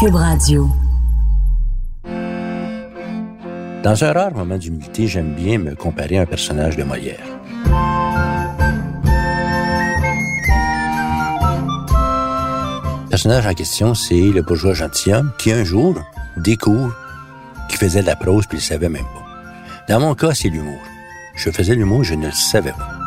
Cube 0.00 0.14
Radio. 0.14 0.68
Dans 3.82 4.04
un 4.04 4.12
rare 4.12 4.34
moment 4.34 4.58
d'humilité, 4.58 5.06
j'aime 5.06 5.34
bien 5.34 5.58
me 5.58 5.74
comparer 5.74 6.18
à 6.18 6.22
un 6.22 6.26
personnage 6.26 6.76
de 6.76 6.84
Molière. 6.84 7.24
Le 13.04 13.08
personnage 13.10 13.46
en 13.46 13.54
question, 13.54 13.94
c'est 13.94 14.30
le 14.30 14.42
bourgeois 14.42 14.74
gentilhomme 14.74 15.32
qui 15.38 15.52
un 15.52 15.64
jour 15.64 15.96
découvre 16.36 16.94
qu'il 17.68 17.78
faisait 17.78 18.02
de 18.02 18.06
la 18.06 18.16
prose 18.16 18.46
puis 18.46 18.58
il 18.58 18.60
le 18.60 18.64
savait 18.64 18.88
même 18.88 19.02
pas. 19.02 19.26
Dans 19.88 20.00
mon 20.00 20.14
cas, 20.14 20.34
c'est 20.34 20.48
l'humour. 20.48 20.80
Je 21.34 21.50
faisais 21.50 21.74
l'humour, 21.74 22.04
je 22.04 22.14
ne 22.14 22.26
le 22.26 22.32
savais 22.32 22.72
pas. 22.72 22.97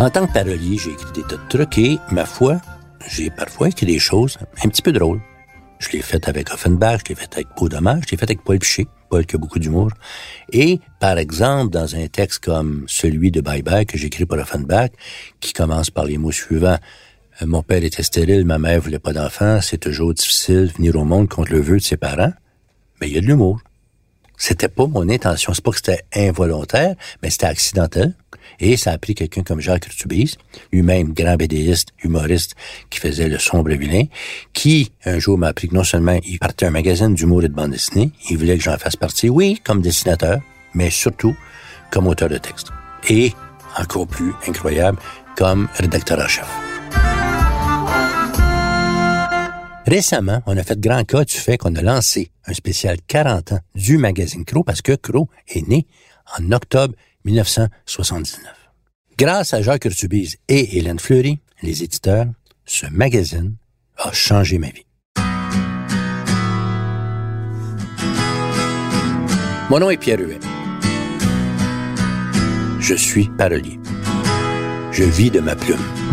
En 0.00 0.10
tant 0.10 0.28
que 0.28 0.32
parolier, 0.32 0.78
j'ai 0.78 0.92
écrit 0.92 1.10
des 1.12 1.22
tas 1.22 1.36
de 1.36 1.48
trucs 1.48 1.76
et, 1.78 1.98
ma 2.12 2.24
foi, 2.24 2.60
j'ai 3.08 3.30
parfois 3.30 3.66
écrit 3.66 3.86
des 3.86 3.98
choses 3.98 4.38
un 4.64 4.68
petit 4.68 4.80
peu 4.80 4.92
drôles. 4.92 5.20
Je 5.80 5.90
l'ai 5.90 6.02
fait 6.02 6.28
avec 6.28 6.52
Offenbach, 6.52 7.00
je 7.04 7.08
l'ai 7.08 7.14
fait 7.16 7.34
avec 7.34 7.48
Beau 7.56 7.68
Dommage, 7.68 8.04
je 8.06 8.12
l'ai 8.12 8.16
fait 8.16 8.26
avec 8.26 8.44
Paul 8.44 8.60
Piché, 8.60 8.86
Paul 9.10 9.26
qui 9.26 9.34
a 9.34 9.40
beaucoup 9.40 9.58
d'humour. 9.58 9.90
Et, 10.52 10.78
par 11.00 11.18
exemple, 11.18 11.72
dans 11.72 11.96
un 11.96 12.06
texte 12.06 12.44
comme 12.44 12.84
celui 12.86 13.32
de 13.32 13.40
Bye 13.40 13.62
Bye 13.62 13.86
que 13.86 13.98
j'ai 13.98 14.06
écrit 14.06 14.24
pour 14.24 14.38
Offenbach, 14.38 14.90
qui 15.40 15.52
commence 15.52 15.90
par 15.90 16.04
les 16.04 16.16
mots 16.16 16.30
suivants. 16.30 16.78
Mon 17.44 17.64
père 17.64 17.82
était 17.82 18.04
stérile, 18.04 18.44
ma 18.44 18.58
mère 18.58 18.80
voulait 18.80 19.00
pas 19.00 19.12
d'enfant, 19.12 19.60
c'est 19.60 19.78
toujours 19.78 20.14
difficile 20.14 20.68
de 20.68 20.72
venir 20.74 20.94
au 20.94 21.04
monde 21.04 21.28
contre 21.28 21.50
le 21.50 21.60
vœu 21.60 21.78
de 21.78 21.82
ses 21.82 21.96
parents. 21.96 22.32
Mais 23.00 23.08
il 23.08 23.14
y 23.14 23.18
a 23.18 23.20
de 23.20 23.26
l'humour. 23.26 23.60
C'était 24.36 24.68
pas 24.68 24.86
mon 24.86 25.08
intention. 25.08 25.52
C'est 25.52 25.64
pas 25.64 25.72
que 25.72 25.78
c'était 25.78 26.04
involontaire, 26.14 26.94
mais 27.20 27.30
c'était 27.30 27.46
accidentel. 27.46 28.14
Et 28.60 28.76
ça 28.76 28.92
a 28.92 28.98
pris 28.98 29.14
quelqu'un 29.14 29.42
comme 29.42 29.60
Jacques 29.60 29.86
Urtubise, 29.86 30.36
lui-même 30.72 31.12
grand 31.12 31.36
bédéiste, 31.36 31.90
humoriste, 32.02 32.54
qui 32.90 32.98
faisait 32.98 33.28
le 33.28 33.38
sombre 33.38 33.72
vilain, 33.72 34.04
qui, 34.52 34.92
un 35.04 35.18
jour, 35.18 35.38
m'a 35.38 35.48
appris 35.48 35.68
que 35.68 35.74
non 35.74 35.84
seulement 35.84 36.18
il 36.26 36.38
partait 36.38 36.66
un 36.66 36.70
magazine 36.70 37.14
d'humour 37.14 37.44
et 37.44 37.48
de 37.48 37.54
bande 37.54 37.70
dessinée, 37.70 38.10
il 38.30 38.36
voulait 38.36 38.56
que 38.56 38.64
j'en 38.64 38.76
fasse 38.76 38.96
partie, 38.96 39.28
oui, 39.28 39.60
comme 39.64 39.80
dessinateur, 39.80 40.40
mais 40.74 40.90
surtout 40.90 41.36
comme 41.90 42.06
auteur 42.06 42.28
de 42.28 42.38
texte. 42.38 42.68
Et, 43.08 43.32
encore 43.78 44.06
plus 44.06 44.32
incroyable, 44.46 44.98
comme 45.36 45.68
rédacteur 45.76 46.18
en 46.18 46.26
chef. 46.26 46.48
Récemment, 49.86 50.42
on 50.44 50.56
a 50.58 50.62
fait 50.64 50.78
grand 50.78 51.02
cas 51.04 51.24
du 51.24 51.36
fait 51.36 51.56
qu'on 51.56 51.74
a 51.74 51.80
lancé 51.80 52.30
un 52.46 52.52
spécial 52.52 52.98
40 53.06 53.52
ans 53.52 53.60
du 53.74 53.96
magazine 53.96 54.44
Crow 54.44 54.62
parce 54.62 54.82
que 54.82 54.92
Crow 54.92 55.28
est 55.48 55.66
né 55.66 55.86
en 56.38 56.52
octobre 56.52 56.94
1979. 57.28 58.54
Grâce 59.18 59.52
à 59.52 59.60
Jacques 59.60 59.84
Urtubise 59.84 60.36
et 60.48 60.78
Hélène 60.78 60.98
Fleury, 60.98 61.40
les 61.62 61.82
éditeurs, 61.82 62.26
ce 62.64 62.86
magazine 62.86 63.54
a 63.98 64.12
changé 64.12 64.58
ma 64.58 64.68
vie. 64.68 64.86
Mon 69.68 69.78
nom 69.78 69.90
est 69.90 69.98
Pierre 69.98 70.20
Huet. 70.20 70.40
Je 72.80 72.94
suis 72.94 73.28
parolier. 73.36 73.78
Je 74.92 75.04
vis 75.04 75.30
de 75.30 75.40
ma 75.40 75.54
plume. 75.54 76.07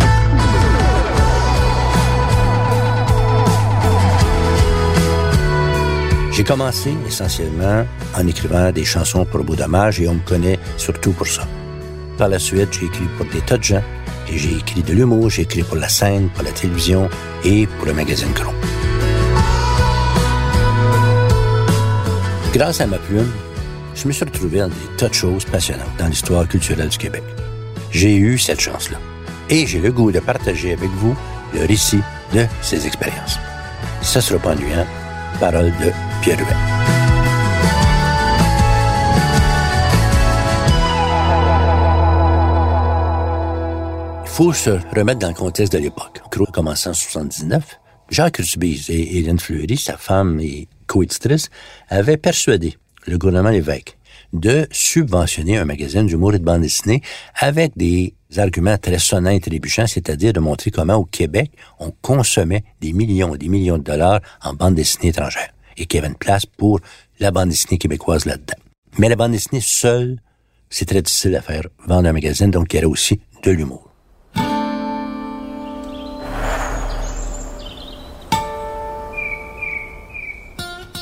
J'ai 6.35 6.43
commencé 6.43 6.93
essentiellement 7.07 7.85
en 8.13 8.27
écrivant 8.27 8.69
des 8.69 8.83
chansons 8.83 9.23
pour 9.23 9.41
Beau 9.45 9.55
Dommage 9.55 10.01
et 10.01 10.09
on 10.09 10.15
me 10.15 10.19
connaît 10.19 10.59
surtout 10.75 11.13
pour 11.13 11.27
ça. 11.27 11.47
Par 12.17 12.27
la 12.27 12.39
suite, 12.39 12.73
j'ai 12.73 12.87
écrit 12.87 13.05
pour 13.15 13.25
des 13.27 13.39
tas 13.39 13.57
de 13.57 13.63
gens 13.63 13.81
et 14.29 14.37
j'ai 14.37 14.57
écrit 14.57 14.83
de 14.83 14.91
l'humour, 14.91 15.29
j'ai 15.29 15.43
écrit 15.43 15.63
pour 15.63 15.77
la 15.77 15.87
scène, 15.87 16.27
pour 16.27 16.43
la 16.43 16.51
télévision 16.51 17.09
et 17.45 17.67
pour 17.67 17.85
le 17.85 17.93
magazine 17.93 18.33
Cron. 18.33 18.51
Grâce 22.51 22.81
à 22.81 22.87
ma 22.87 22.97
plume, 22.97 23.31
je 23.95 24.05
me 24.05 24.11
suis 24.11 24.25
retrouvé 24.25 24.59
dans 24.59 24.67
des 24.67 24.97
tas 24.97 25.07
de 25.07 25.13
choses 25.13 25.45
passionnantes 25.45 25.95
dans 25.97 26.07
l'histoire 26.07 26.45
culturelle 26.49 26.89
du 26.89 26.97
Québec. 26.97 27.23
J'ai 27.91 28.17
eu 28.17 28.37
cette 28.37 28.59
chance-là. 28.59 28.97
Et 29.49 29.65
j'ai 29.65 29.79
le 29.79 29.93
goût 29.93 30.11
de 30.11 30.19
partager 30.19 30.73
avec 30.73 30.89
vous 30.97 31.15
le 31.53 31.65
récit 31.65 32.01
de 32.33 32.45
ces 32.61 32.85
expériences. 32.85 33.39
Ça 34.01 34.19
sera 34.19 34.37
pas 34.37 34.51
ennuyant. 34.51 34.85
Parole 35.39 35.71
de 35.79 35.91
Il 36.27 36.31
faut 44.25 44.51
se 44.51 44.71
remettre 44.95 45.19
dans 45.19 45.27
le 45.27 45.35
contexte 45.35 45.73
de 45.73 45.77
l'époque. 45.77 46.21
Crow 46.31 46.45
a 46.47 46.51
commencé 46.51 46.89
en 46.89 46.95
79. 46.95 47.79
Jacques 48.09 48.39
Urtubise 48.39 48.89
et 48.89 49.19
Hélène 49.19 49.37
Fleury, 49.37 49.77
sa 49.77 49.97
femme 49.97 50.39
et 50.39 50.67
coéditrice, 50.87 51.49
avaient 51.89 52.17
persuadé 52.17 52.75
le 53.05 53.19
gouvernement 53.19 53.51
Lévesque 53.51 53.95
de 54.33 54.67
subventionner 54.71 55.57
un 55.57 55.65
magazine 55.65 56.07
d'humour 56.07 56.33
et 56.33 56.39
de 56.39 56.43
bande 56.43 56.61
dessinée 56.61 57.03
avec 57.35 57.77
des 57.77 58.15
arguments 58.37 58.79
très 58.79 58.97
sonnants 58.97 59.29
et 59.29 59.39
trébuchants, 59.39 59.85
c'est-à-dire 59.85 60.33
de 60.33 60.39
montrer 60.39 60.71
comment 60.71 60.95
au 60.95 61.05
Québec, 61.05 61.51
on 61.79 61.91
consommait 62.01 62.63
des 62.81 62.93
millions 62.93 63.35
et 63.35 63.37
des 63.37 63.47
millions 63.47 63.77
de 63.77 63.83
dollars 63.83 64.21
en 64.41 64.55
bande 64.55 64.73
dessinée 64.73 65.09
étrangère 65.09 65.54
et 65.77 65.85
qu'il 65.85 65.97
y 65.97 65.99
avait 65.99 66.11
une 66.11 66.17
place 66.17 66.45
pour 66.45 66.79
la 67.19 67.31
bande 67.31 67.49
dessinée 67.49 67.77
québécoise 67.77 68.25
là-dedans. 68.25 68.57
Mais 68.97 69.09
la 69.09 69.15
bande 69.15 69.31
dessinée 69.31 69.61
seule, 69.61 70.19
c'est 70.69 70.85
très 70.85 71.01
difficile 71.01 71.35
à 71.35 71.41
faire 71.41 71.63
vendre 71.85 72.07
un 72.07 72.13
magazine, 72.13 72.51
donc 72.51 72.73
il 72.73 72.75
y 72.75 72.79
avait 72.79 72.87
aussi 72.87 73.19
de 73.43 73.51
l'humour. 73.51 73.89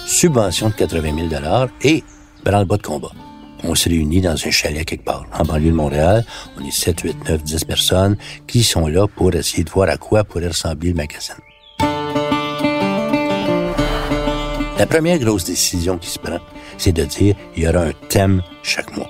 Subvention 0.05 0.69
de 0.69 0.73
80 0.75 1.29
000 1.29 1.41
et 1.81 2.03
branle-bas 2.45 2.77
de 2.77 2.81
combat. 2.81 3.11
On 3.63 3.75
se 3.75 3.89
réunit 3.89 4.21
dans 4.21 4.33
un 4.33 4.51
chalet 4.51 4.85
quelque 4.85 5.05
part, 5.05 5.25
en 5.33 5.43
banlieue 5.43 5.71
de 5.71 5.75
Montréal. 5.75 6.25
On 6.57 6.65
est 6.65 6.71
7, 6.71 7.01
8, 7.01 7.29
9, 7.29 7.43
10 7.43 7.63
personnes 7.65 8.17
qui 8.45 8.63
sont 8.63 8.87
là 8.87 9.07
pour 9.07 9.33
essayer 9.33 9.63
de 9.63 9.69
voir 9.69 9.89
à 9.89 9.97
quoi 9.97 10.23
pourrait 10.23 10.47
ressembler 10.47 10.89
le 10.89 10.95
magazine. 10.95 11.35
La 14.77 14.87
première 14.87 15.19
grosse 15.19 15.43
décision 15.43 15.97
qui 15.99 16.09
se 16.09 16.17
prend, 16.17 16.39
c'est 16.77 16.93
de 16.93 17.05
dire 17.05 17.35
il 17.55 17.63
y 17.63 17.67
aura 17.67 17.83
un 17.83 17.91
thème 18.09 18.41
chaque 18.63 18.95
mois. 18.97 19.09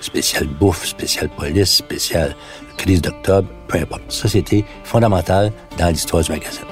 Spécial 0.00 0.46
bouffe, 0.46 0.84
spécial 0.84 1.30
police, 1.30 1.76
spécial 1.76 2.36
crise 2.76 3.00
d'octobre, 3.00 3.48
peu 3.68 3.78
importe. 3.78 4.02
Ça, 4.08 4.28
c'était 4.28 4.64
fondamental 4.84 5.52
dans 5.78 5.88
l'histoire 5.88 6.22
du 6.22 6.32
magazine. 6.32 6.64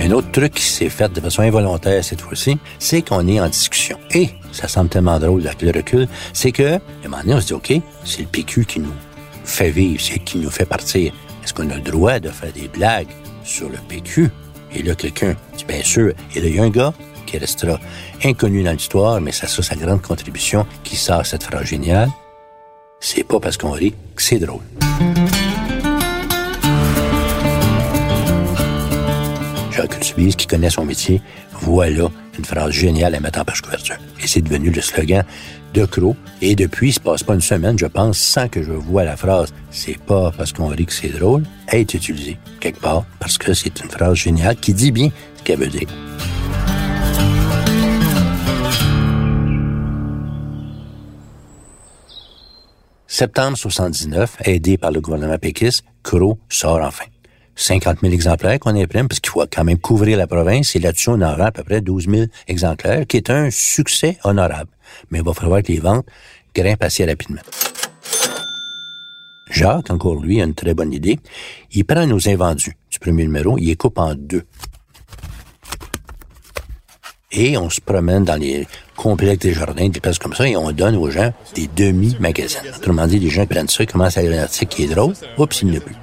Un 0.00 0.10
autre 0.12 0.30
truc 0.30 0.54
qui 0.54 0.62
s'est 0.62 0.88
fait 0.88 1.12
de 1.12 1.20
façon 1.20 1.42
involontaire 1.42 2.04
cette 2.04 2.20
fois-ci, 2.20 2.58
c'est 2.78 3.02
qu'on 3.02 3.26
est 3.28 3.40
en 3.40 3.48
discussion. 3.48 3.98
Et, 4.12 4.30
ça 4.52 4.68
semble 4.68 4.88
tellement 4.88 5.18
drôle 5.18 5.46
avec 5.46 5.62
le 5.62 5.70
recul, 5.70 6.08
c'est 6.32 6.52
que, 6.52 6.74
à 6.74 6.80
un 7.04 7.08
moment 7.08 7.22
donné, 7.22 7.34
on 7.34 7.40
se 7.40 7.46
dit, 7.46 7.52
OK, 7.52 7.72
c'est 8.04 8.20
le 8.20 8.28
PQ 8.28 8.64
qui 8.64 8.80
nous 8.80 8.94
fait 9.44 9.70
vivre, 9.70 10.00
c'est 10.00 10.18
qui 10.20 10.38
nous 10.38 10.50
fait 10.50 10.64
partir. 10.64 11.12
Est-ce 11.42 11.52
qu'on 11.54 11.68
a 11.70 11.76
le 11.76 11.80
droit 11.80 12.18
de 12.18 12.30
faire 12.30 12.52
des 12.52 12.68
blagues? 12.68 13.08
Sur 13.46 13.68
le 13.68 13.78
PQ? 13.88 14.30
Et 14.74 14.82
là, 14.82 14.94
quelqu'un 14.94 15.34
dit, 15.56 15.64
bien 15.64 15.82
sûr. 15.82 16.12
Et 16.34 16.40
là, 16.40 16.46
il 16.46 16.56
y 16.56 16.58
a 16.58 16.64
un 16.64 16.70
gars 16.70 16.92
qui 17.24 17.38
restera 17.38 17.78
inconnu 18.24 18.62
dans 18.62 18.72
l'histoire, 18.72 19.20
mais 19.20 19.32
ça 19.32 19.46
sera 19.46 19.62
sa 19.62 19.76
grande 19.76 20.02
contribution 20.02 20.66
qui 20.84 20.96
sort 20.96 21.24
cette 21.24 21.44
phrase 21.44 21.64
géniale. 21.64 22.10
C'est 23.00 23.24
pas 23.24 23.40
parce 23.40 23.56
qu'on 23.56 23.70
rit 23.70 23.94
que 24.14 24.22
c'est 24.22 24.38
drôle. 24.38 24.62
Jacques 29.70 29.94
Urtubise, 29.94 30.36
qui 30.36 30.46
connaît 30.46 30.70
son 30.70 30.84
métier, 30.84 31.20
voilà 31.52 32.08
une 32.38 32.44
phrase 32.44 32.70
géniale 32.70 33.14
à 33.14 33.20
mettre 33.20 33.40
en 33.40 33.44
page 33.44 33.60
couverture. 33.60 33.96
Et 34.22 34.26
c'est 34.26 34.40
devenu 34.40 34.70
le 34.70 34.80
slogan 34.80 35.24
de 35.76 35.84
Crow. 35.84 36.16
Et 36.40 36.56
depuis, 36.56 36.88
il 36.88 36.92
se 36.92 37.00
passe 37.00 37.22
pas 37.22 37.34
une 37.34 37.40
semaine, 37.40 37.78
je 37.78 37.86
pense, 37.86 38.18
sans 38.18 38.48
que 38.48 38.62
je 38.62 38.72
vois 38.72 39.04
la 39.04 39.16
phrase 39.16 39.52
«c'est 39.70 39.98
pas 39.98 40.32
parce 40.36 40.52
qu'on 40.52 40.68
rit 40.68 40.86
que 40.86 40.92
c'est 40.92 41.08
drôle» 41.08 41.44
être 41.72 41.94
utilisée 41.94 42.38
quelque 42.60 42.80
part, 42.80 43.04
parce 43.20 43.36
que 43.38 43.52
c'est 43.52 43.80
une 43.80 43.90
phrase 43.90 44.14
géniale 44.14 44.56
qui 44.56 44.72
dit 44.72 44.90
bien 44.90 45.10
ce 45.36 45.42
qu'elle 45.42 45.58
veut 45.58 45.66
dire. 45.66 45.88
Septembre 53.06 53.56
79, 53.56 54.36
aidé 54.44 54.76
par 54.76 54.90
le 54.90 55.00
gouvernement 55.00 55.38
péquiste, 55.38 55.84
Crow 56.02 56.38
sort 56.48 56.80
enfin. 56.82 57.06
50 57.56 58.00
000 58.02 58.12
exemplaires 58.12 58.58
qu'on 58.60 58.76
imprime, 58.76 59.08
parce 59.08 59.20
qu'il 59.20 59.30
faut 59.30 59.44
quand 59.50 59.64
même 59.64 59.78
couvrir 59.78 60.18
la 60.18 60.26
province, 60.26 60.76
et 60.76 60.78
là-dessus, 60.78 61.08
on 61.08 61.22
en 61.22 61.34
rend 61.34 61.46
à 61.46 61.52
peu 61.52 61.64
près 61.64 61.80
12 61.80 62.06
000 62.08 62.26
exemplaires, 62.46 63.06
qui 63.06 63.16
est 63.16 63.30
un 63.30 63.50
succès 63.50 64.18
honorable. 64.24 64.70
Mais 65.10 65.18
il 65.18 65.24
va 65.24 65.32
falloir 65.32 65.62
que 65.62 65.72
les 65.72 65.80
ventes 65.80 66.06
grimpent 66.54 66.82
assez 66.82 67.04
rapidement. 67.04 67.40
Jacques, 69.50 69.90
encore 69.90 70.16
lui, 70.16 70.40
a 70.40 70.44
une 70.44 70.54
très 70.54 70.74
bonne 70.74 70.92
idée. 70.92 71.18
Il 71.72 71.84
prend 71.84 72.06
nos 72.06 72.28
invendus 72.28 72.76
du 72.90 72.98
premier 72.98 73.24
numéro, 73.24 73.56
il 73.58 73.66
les 73.66 73.76
coupe 73.76 73.98
en 73.98 74.14
deux. 74.14 74.44
Et 77.32 77.56
on 77.56 77.68
se 77.70 77.80
promène 77.80 78.24
dans 78.24 78.36
les 78.36 78.66
complexes 78.96 79.40
des 79.40 79.52
jardins, 79.52 79.88
des 79.88 80.00
places 80.00 80.18
comme 80.18 80.34
ça, 80.34 80.48
et 80.48 80.56
on 80.56 80.72
donne 80.72 80.96
aux 80.96 81.10
gens 81.10 81.32
des 81.54 81.68
demi-magazines. 81.68 82.60
Autrement 82.76 83.06
dit, 83.06 83.18
les 83.18 83.30
gens 83.30 83.46
prennent 83.46 83.68
ça, 83.68 83.84
commencent 83.86 84.16
à 84.16 84.22
lire 84.22 84.40
un 84.40 84.44
article 84.44 84.74
qui 84.74 84.84
est 84.84 84.94
drôle, 84.94 85.14
oups, 85.38 85.62
il 85.62 85.70
ne 85.70 85.78
plus. 85.78 85.94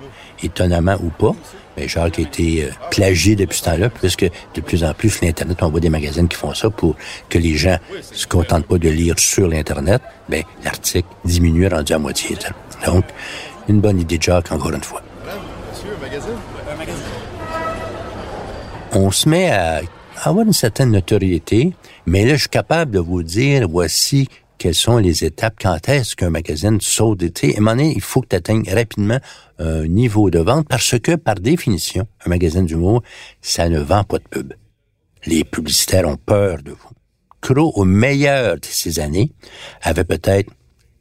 Étonnamment 0.43 0.97
ou 1.01 1.09
pas, 1.09 1.33
mais 1.77 1.87
Jacques 1.87 2.19
a 2.19 2.21
été 2.21 2.65
euh, 2.65 2.69
plagié 2.91 3.35
depuis 3.35 3.57
ce 3.57 3.63
temps-là, 3.63 3.89
puisque 3.89 4.29
de 4.53 4.61
plus 4.61 4.83
en 4.83 4.93
plus, 4.93 5.21
l'Internet, 5.21 5.57
on 5.61 5.69
voit 5.69 5.79
des 5.79 5.89
magazines 5.89 6.27
qui 6.27 6.37
font 6.37 6.53
ça 6.53 6.69
pour 6.69 6.95
que 7.29 7.37
les 7.37 7.55
gens 7.55 7.77
se 8.11 8.27
contentent 8.27 8.67
pas 8.67 8.77
de 8.77 8.89
lire 8.89 9.17
sur 9.17 9.47
l'Internet, 9.47 10.01
ben, 10.29 10.43
l'article 10.63 11.07
diminue 11.25 11.67
rendu 11.67 11.93
à 11.93 11.99
moitié. 11.99 12.37
Donc, 12.85 13.05
une 13.67 13.79
bonne 13.79 13.99
idée 13.99 14.17
de 14.17 14.23
Jacques, 14.23 14.51
encore 14.51 14.71
une 14.71 14.83
fois. 14.83 15.01
On 18.91 19.09
se 19.09 19.27
met 19.27 19.49
à 19.49 19.81
avoir 20.23 20.45
une 20.45 20.53
certaine 20.53 20.91
notoriété, 20.91 21.73
mais 22.05 22.25
là, 22.25 22.35
je 22.35 22.41
suis 22.41 22.49
capable 22.49 22.91
de 22.91 22.99
vous 22.99 23.23
dire, 23.23 23.67
voici 23.67 24.27
quelles 24.63 24.73
sont 24.73 24.97
les 24.97 25.25
étapes, 25.25 25.57
quand 25.61 25.89
est-ce 25.89 26.15
qu'un 26.15 26.29
magazine 26.29 26.79
saute 26.79 27.19
d'été. 27.19 27.57
À 27.57 27.75
il 27.81 27.99
faut 27.99 28.21
que 28.21 28.29
tu 28.29 28.37
atteignes 28.37 28.63
rapidement 28.71 29.19
un 29.59 29.85
niveau 29.89 30.29
de 30.29 30.39
vente 30.39 30.69
parce 30.69 30.97
que, 30.99 31.15
par 31.15 31.35
définition, 31.35 32.07
un 32.25 32.29
magazine 32.29 32.65
d'humour, 32.65 33.03
ça 33.41 33.67
ne 33.67 33.81
vend 33.81 34.05
pas 34.05 34.19
de 34.19 34.23
pub. 34.23 34.53
Les 35.25 35.43
publicitaires 35.43 36.07
ont 36.07 36.15
peur 36.15 36.63
de 36.63 36.71
vous. 36.71 36.89
Crow, 37.41 37.73
au 37.75 37.83
meilleur 37.83 38.55
de 38.55 38.65
ces 38.65 39.01
années, 39.01 39.33
avait 39.81 40.05
peut-être 40.05 40.49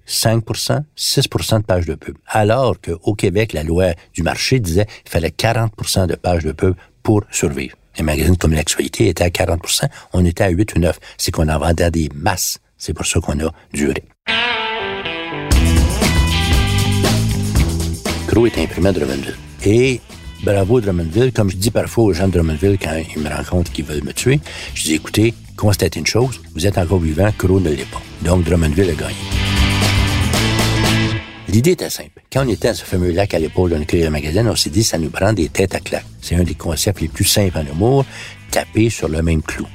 5% 0.08 0.82
6% 0.96 1.58
de 1.60 1.64
pages 1.64 1.86
de 1.86 1.94
pub. 1.94 2.16
Alors 2.26 2.80
qu'au 2.80 3.14
Québec, 3.14 3.52
la 3.52 3.62
loi 3.62 3.92
du 4.12 4.24
marché 4.24 4.58
disait 4.58 4.86
qu'il 4.86 5.12
fallait 5.12 5.28
40% 5.28 6.08
de 6.08 6.16
pages 6.16 6.42
de 6.42 6.50
pub 6.50 6.74
pour 7.04 7.22
survivre. 7.30 7.76
Les 7.96 8.02
magazines 8.02 8.36
comme 8.36 8.54
l'actualité 8.54 9.06
étaient 9.06 9.22
à 9.22 9.28
40% 9.28 9.86
on 10.14 10.24
était 10.24 10.42
à 10.42 10.48
8 10.48 10.74
ou 10.74 10.80
9. 10.80 10.98
C'est 11.16 11.30
qu'on 11.30 11.48
en 11.48 11.60
vendait 11.60 11.92
des 11.92 12.08
masses. 12.12 12.58
C'est 12.84 12.94
pour 12.94 13.06
ça 13.06 13.20
qu'on 13.20 13.38
a 13.38 13.52
duré. 13.72 14.02
Crow 18.26 18.46
est 18.46 18.58
imprimé 18.58 18.88
à 18.88 18.92
Drummondville. 18.92 19.36
Et 19.64 20.00
bravo 20.42 20.80
Drummondville. 20.80 21.32
Comme 21.32 21.48
je 21.48 21.56
dis 21.56 21.70
parfois 21.70 22.02
aux 22.02 22.12
gens 22.12 22.26
de 22.26 22.32
Drummondville 22.32 22.78
quand 22.82 23.00
ils 23.14 23.22
me 23.22 23.28
rencontrent 23.28 23.70
qu'ils 23.70 23.84
veulent 23.84 24.02
me 24.02 24.12
tuer, 24.12 24.40
je 24.74 24.82
dis 24.82 24.94
écoutez, 24.94 25.32
constatez 25.56 26.00
une 26.00 26.08
chose, 26.08 26.40
vous 26.56 26.66
êtes 26.66 26.76
encore 26.76 26.98
vivant, 26.98 27.30
Crow 27.38 27.60
ne 27.60 27.70
l'est 27.70 27.88
pas. 27.88 28.02
Donc 28.22 28.42
Drummondville 28.42 28.90
a 28.90 28.94
gagné. 28.94 29.14
L'idée 31.46 31.70
était 31.72 31.88
simple. 31.88 32.20
Quand 32.32 32.44
on 32.44 32.48
était 32.48 32.68
à 32.68 32.74
ce 32.74 32.84
fameux 32.84 33.12
lac 33.12 33.32
à 33.32 33.38
l'épaule 33.38 33.70
d'un 33.70 33.84
cueilleur 33.84 34.10
magazine, 34.10 34.48
on 34.48 34.56
s'est 34.56 34.70
dit, 34.70 34.82
ça 34.82 34.98
nous 34.98 35.10
prend 35.10 35.32
des 35.32 35.50
têtes 35.50 35.76
à 35.76 35.80
claque. 35.80 36.06
C'est 36.20 36.34
un 36.34 36.42
des 36.42 36.56
concepts 36.56 37.00
les 37.00 37.06
plus 37.06 37.26
simples 37.26 37.58
en 37.58 37.64
humour, 37.64 38.04
taper 38.50 38.90
sur 38.90 39.08
le 39.08 39.22
même 39.22 39.40
clou. 39.40 39.68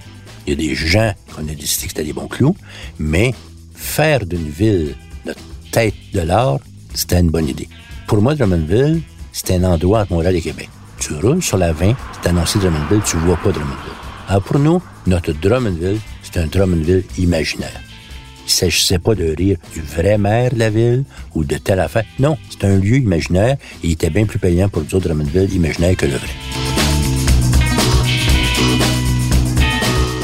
Il 0.47 0.51
y 0.51 0.53
a 0.53 0.69
des 0.69 0.75
gens 0.75 1.13
qu'on 1.35 1.43
a 1.43 1.53
décidé 1.53 1.87
que 1.87 1.89
c'était 1.89 2.05
des 2.05 2.13
bons 2.13 2.27
clous, 2.27 2.55
mais 2.99 3.33
faire 3.75 4.25
d'une 4.25 4.49
ville 4.49 4.95
notre 5.25 5.41
tête 5.71 5.93
de 6.13 6.21
l'art, 6.21 6.59
c'était 6.93 7.19
une 7.19 7.29
bonne 7.29 7.49
idée. 7.49 7.67
Pour 8.07 8.21
moi, 8.21 8.33
Drummondville, 8.33 9.01
c'était 9.33 9.55
un 9.55 9.65
endroit 9.65 10.01
entre 10.01 10.13
Montréal 10.13 10.37
et 10.37 10.41
Québec. 10.41 10.69
Tu 10.99 11.13
roules 11.15 11.43
sur 11.43 11.57
la 11.57 11.73
20, 11.73 11.93
c'est 12.13 12.29
annoncé 12.29 12.59
Drummondville, 12.59 13.01
tu 13.05 13.17
vois 13.17 13.35
pas 13.35 13.51
Drummondville. 13.51 13.91
Alors 14.29 14.41
pour 14.41 14.57
nous, 14.57 14.81
notre 15.05 15.33
Drummondville, 15.33 15.99
c'est 16.23 16.39
un 16.39 16.47
Drummondville 16.47 17.03
imaginaire. 17.17 17.81
Il 18.43 18.45
ne 18.45 18.51
s'agissait 18.51 18.99
pas 18.99 19.15
de 19.15 19.35
rire 19.37 19.57
du 19.73 19.81
vrai 19.81 20.17
maire 20.17 20.53
de 20.53 20.59
la 20.59 20.69
ville 20.69 21.03
ou 21.35 21.43
de 21.43 21.57
telle 21.57 21.81
affaire. 21.81 22.05
Non, 22.19 22.37
c'est 22.49 22.65
un 22.65 22.77
lieu 22.77 22.95
imaginaire 22.95 23.57
et 23.83 23.87
il 23.87 23.91
était 23.91 24.09
bien 24.09 24.25
plus 24.25 24.39
payant 24.39 24.69
pour 24.69 24.83
autres 24.83 24.99
Drummondville 24.99 25.53
imaginaire 25.53 25.97
que 25.97 26.05
le 26.05 26.13
vrai. 26.13 26.66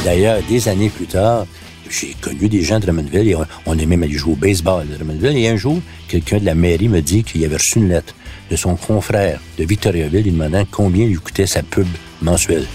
D'ailleurs, 0.03 0.41
des 0.49 0.67
années 0.67 0.89
plus 0.89 1.07
tard, 1.07 1.45
j'ai 1.89 2.13
connu 2.19 2.49
des 2.49 2.61
gens 2.61 2.75
de 2.79 2.85
Drummondville 2.85 3.29
et 3.29 3.35
on, 3.65 3.77
est 3.77 3.85
même 3.85 4.03
allé 4.03 4.13
jouer 4.13 4.33
au 4.33 4.35
baseball 4.35 4.85
de 4.85 4.95
Drummondville. 4.95 5.37
Et 5.37 5.47
un 5.47 5.55
jour, 5.55 5.79
quelqu'un 6.09 6.39
de 6.39 6.45
la 6.45 6.55
mairie 6.55 6.89
me 6.89 7.01
dit 7.01 7.23
qu'il 7.23 7.43
avait 7.45 7.55
reçu 7.55 7.79
une 7.79 7.87
lettre 7.87 8.13
de 8.51 8.55
son 8.57 8.75
confrère 8.75 9.39
de 9.57 9.63
Victoriaville 9.63 10.23
lui 10.23 10.31
demandant 10.31 10.65
combien 10.69 11.05
lui 11.05 11.15
coûtait 11.15 11.45
sa 11.45 11.63
pub 11.63 11.87
mensuelle 12.21 12.65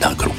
dans 0.00 0.14
gros. 0.14 0.32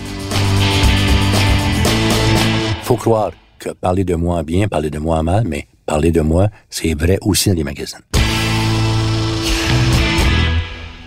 Faut 2.83 2.95
croire 2.95 3.31
que 3.59 3.69
parler 3.69 4.03
de 4.03 4.15
moi 4.15 4.37
en 4.37 4.43
bien, 4.43 4.67
parler 4.67 4.89
de 4.89 4.97
moi 4.97 5.21
mal, 5.21 5.43
mais 5.45 5.67
parler 5.85 6.11
de 6.11 6.21
moi, 6.21 6.47
c'est 6.71 6.99
vrai 6.99 7.19
aussi 7.21 7.49
dans 7.49 7.55
les 7.55 7.63
magasins. 7.63 7.99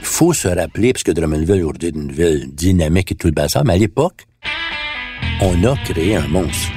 Il 0.01 0.07
faut 0.07 0.33
se 0.33 0.47
rappeler, 0.47 0.93
parce 0.93 1.03
que 1.03 1.11
Drummondville 1.11 1.65
aujourd'hui 1.65 1.89
est 1.89 1.97
une 1.97 2.13
ville 2.13 2.51
dynamique 2.55 3.11
et 3.11 3.15
tout 3.17 3.27
le 3.27 3.33
bazar, 3.33 3.65
mais 3.65 3.73
à 3.73 3.79
l'époque, 3.79 4.27
on 5.41 5.65
a 5.65 5.77
créé 5.85 6.17
un 6.17 6.29
monstre. 6.29 6.71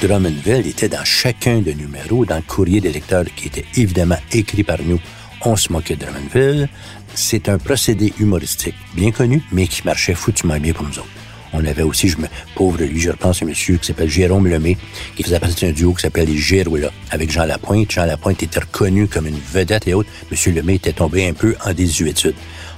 Drummondville 0.00 0.66
était 0.66 0.88
dans 0.88 1.04
chacun 1.04 1.58
des 1.58 1.74
numéros, 1.74 2.24
dans 2.24 2.36
le 2.36 2.42
courrier 2.42 2.80
des 2.80 2.92
lecteurs 2.92 3.24
qui 3.34 3.48
était 3.48 3.64
évidemment 3.76 4.18
écrit 4.32 4.62
par 4.62 4.78
nous. 4.84 5.00
On 5.44 5.56
se 5.56 5.72
moquait 5.72 5.96
de 5.96 6.04
Drummondville. 6.04 6.68
C'est 7.14 7.48
un 7.48 7.58
procédé 7.58 8.12
humoristique 8.18 8.76
bien 8.94 9.10
connu, 9.10 9.42
mais 9.50 9.66
qui 9.66 9.82
marchait 9.84 10.14
foutument 10.14 10.58
bien 10.58 10.72
pour 10.72 10.84
nous 10.84 10.98
autres. 10.98 11.08
On 11.52 11.64
avait 11.64 11.82
aussi, 11.82 12.08
je 12.08 12.18
me, 12.18 12.26
pauvre 12.54 12.82
lui, 12.82 13.00
je 13.00 13.10
repense 13.10 13.42
un 13.42 13.46
monsieur 13.46 13.78
qui 13.78 13.86
s'appelle 13.86 14.10
Jérôme 14.10 14.46
Lemay, 14.46 14.76
qui 15.16 15.22
faisait 15.22 15.40
partie 15.40 15.64
d'un 15.64 15.72
duo 15.72 15.94
qui 15.94 16.02
s'appelait 16.02 16.26
les 16.26 16.36
Géroulas, 16.36 16.92
avec 17.10 17.30
Jean 17.30 17.44
Lapointe. 17.44 17.90
Jean 17.90 18.04
Lapointe 18.04 18.42
était 18.42 18.60
reconnu 18.60 19.08
comme 19.08 19.26
une 19.26 19.40
vedette 19.52 19.88
et 19.88 19.94
autres. 19.94 20.10
Monsieur 20.30 20.52
Lemay 20.52 20.76
était 20.76 20.92
tombé 20.92 21.26
un 21.26 21.32
peu 21.32 21.56
en 21.64 21.72
désuétude. 21.72 22.34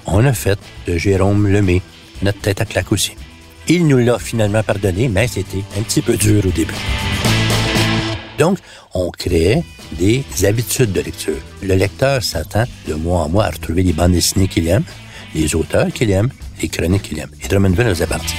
On 0.06 0.24
a 0.24 0.32
fait 0.32 0.58
de 0.86 0.96
Jérôme 0.96 1.48
Lemay 1.48 1.82
notre 2.22 2.40
tête 2.40 2.60
à 2.60 2.64
claque 2.64 2.92
aussi. 2.92 3.12
Il 3.72 3.86
nous 3.86 3.98
l'a 3.98 4.18
finalement 4.18 4.64
pardonné, 4.64 5.08
mais 5.08 5.28
c'était 5.28 5.62
un 5.78 5.82
petit 5.82 6.02
peu 6.02 6.16
dur 6.16 6.44
au 6.44 6.50
début. 6.50 6.74
Donc, 8.36 8.58
on 8.94 9.12
créait 9.12 9.62
des 9.92 10.24
habitudes 10.44 10.90
de 10.90 11.00
lecture. 11.00 11.38
Le 11.62 11.76
lecteur 11.76 12.20
s'attend 12.20 12.64
de 12.88 12.94
mois 12.94 13.20
en 13.20 13.28
mois 13.28 13.44
à 13.44 13.50
retrouver 13.50 13.84
les 13.84 13.92
bandes 13.92 14.10
dessinées 14.10 14.48
qu'il 14.48 14.66
aime, 14.66 14.82
les 15.36 15.54
auteurs 15.54 15.92
qu'il 15.92 16.10
aime, 16.10 16.30
les 16.60 16.66
chroniques 16.66 17.02
qu'il 17.02 17.20
aime. 17.20 17.30
Et 17.44 17.46
Drummondville 17.46 17.90
faisait 17.90 18.08
partie. 18.08 18.34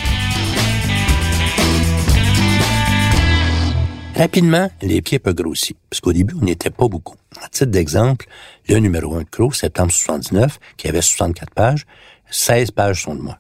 Rapidement, 4.18 4.70
les 4.82 5.02
pieds 5.02 5.20
peuvent 5.20 5.34
grossir, 5.34 5.78
parce 5.90 6.02
qu'au 6.02 6.12
début, 6.12 6.36
on 6.42 6.44
n'était 6.44 6.72
pas 6.72 6.90
beaucoup. 6.90 7.16
À 7.42 7.48
titre 7.48 7.72
d'exemple, 7.72 8.26
le 8.68 8.80
numéro 8.80 9.16
1 9.16 9.20
de 9.20 9.30
Crow, 9.32 9.54
septembre 9.54 9.94
79, 9.94 10.60
qui 10.76 10.90
avait 10.90 11.02
64 11.02 11.54
pages, 11.54 11.86
16 12.30 12.72
pages 12.72 13.04
sont 13.04 13.16
de 13.16 13.22
moi. 13.22 13.38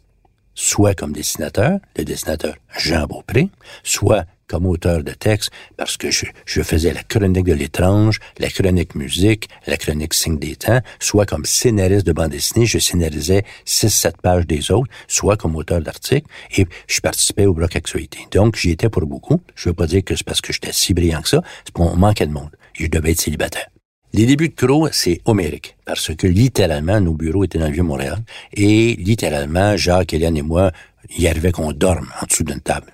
Soit 0.55 0.93
comme 0.93 1.13
dessinateur, 1.13 1.79
le 1.98 2.03
dessinateur 2.03 2.55
Jean 2.77 3.05
Beaupré, 3.08 3.50
soit 3.84 4.25
comme 4.51 4.65
auteur 4.65 5.01
de 5.01 5.13
texte 5.13 5.50
parce 5.77 5.96
que 5.96 6.12
je, 6.12 6.25
faisais 6.62 6.91
la 6.91 7.03
chronique 7.03 7.46
de 7.46 7.53
l'étrange, 7.53 8.20
la 8.38 8.50
chronique 8.50 8.96
musique, 8.96 9.48
la 9.65 9.77
chronique 9.77 10.13
signe 10.13 10.38
des 10.38 10.58
temps, 10.58 10.81
soit 11.00 11.25
comme 11.25 11.46
scénariste 11.46 12.05
de 12.05 12.12
bande 12.12 12.31
dessinée, 12.31 12.65
je 12.65 12.77
scénarisais 12.77 13.43
6-7 13.65 14.15
pages 14.22 14.46
des 14.46 14.70
autres, 14.72 14.91
soit 15.08 15.38
comme 15.38 15.55
auteur 15.55 15.79
d'articles, 15.79 16.27
et 16.58 16.67
je 16.88 17.00
participais 17.00 17.46
au 17.46 17.53
bloc 17.53 17.77
actualité. 17.77 18.20
Donc, 18.31 18.58
j'y 18.58 18.72
étais 18.72 18.89
pour 18.89 19.05
beaucoup. 19.05 19.39
Je 19.55 19.70
veux 19.70 19.74
pas 19.74 19.88
dire 19.88 20.03
que 20.03 20.17
c'est 20.17 20.25
parce 20.25 20.41
que 20.41 20.51
j'étais 20.51 20.74
si 20.74 20.93
brillant 20.93 21.22
que 21.22 21.29
ça, 21.29 21.41
c'est 21.63 21.72
qu'on 21.72 21.96
manquait 21.96 22.27
de 22.27 22.34
monde. 22.34 22.51
Et 22.77 22.86
je 22.86 22.89
devais 22.89 23.12
être 23.12 23.22
célibataire. 23.22 23.70
Les 24.13 24.25
débuts 24.25 24.50
de 24.50 24.56
Crow, 24.56 24.89
c'est 24.91 25.22
homérique, 25.24 25.77
parce 25.86 26.13
que 26.13 26.27
littéralement, 26.27 27.00
nos 27.00 27.13
bureaux 27.13 27.46
étaient 27.46 27.60
dans 27.60 27.68
le 27.68 27.72
Vieux-Montréal, 27.72 28.20
et 28.53 28.96
littéralement, 28.96 29.77
Jacques, 29.77 30.13
Hélène 30.13 30.36
et 30.36 30.41
moi, 30.41 30.72
il 31.18 31.25
arrivait 31.27 31.53
qu'on 31.53 31.72
dorme 31.72 32.10
en 32.22 32.25
dessous 32.25 32.44
d'une 32.44 32.60
table. 32.60 32.94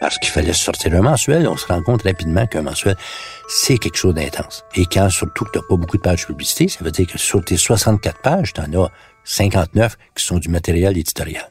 parce 0.00 0.18
qu'il 0.18 0.30
fallait 0.30 0.52
sortir 0.52 0.92
un 0.94 1.00
mensuel, 1.00 1.46
on 1.46 1.56
se 1.56 1.64
rend 1.64 1.80
compte 1.80 2.02
rapidement 2.02 2.44
qu'un 2.48 2.62
mensuel, 2.62 2.96
c'est 3.48 3.78
quelque 3.78 3.96
chose 3.96 4.14
d'intense. 4.14 4.64
Et 4.74 4.84
quand 4.84 5.08
surtout 5.08 5.44
que 5.44 5.52
tu 5.52 5.64
pas 5.66 5.76
beaucoup 5.76 5.96
de 5.96 6.02
pages 6.02 6.22
de 6.22 6.26
publicité, 6.26 6.66
ça 6.66 6.84
veut 6.84 6.90
dire 6.90 7.06
que 7.06 7.18
sur 7.18 7.42
tes 7.42 7.56
64 7.56 8.20
pages, 8.20 8.52
tu 8.52 8.60
en 8.60 8.82
as 8.82 8.90
59 9.22 9.96
qui 10.16 10.24
sont 10.24 10.38
du 10.38 10.48
matériel 10.48 10.98
éditorial. 10.98 11.48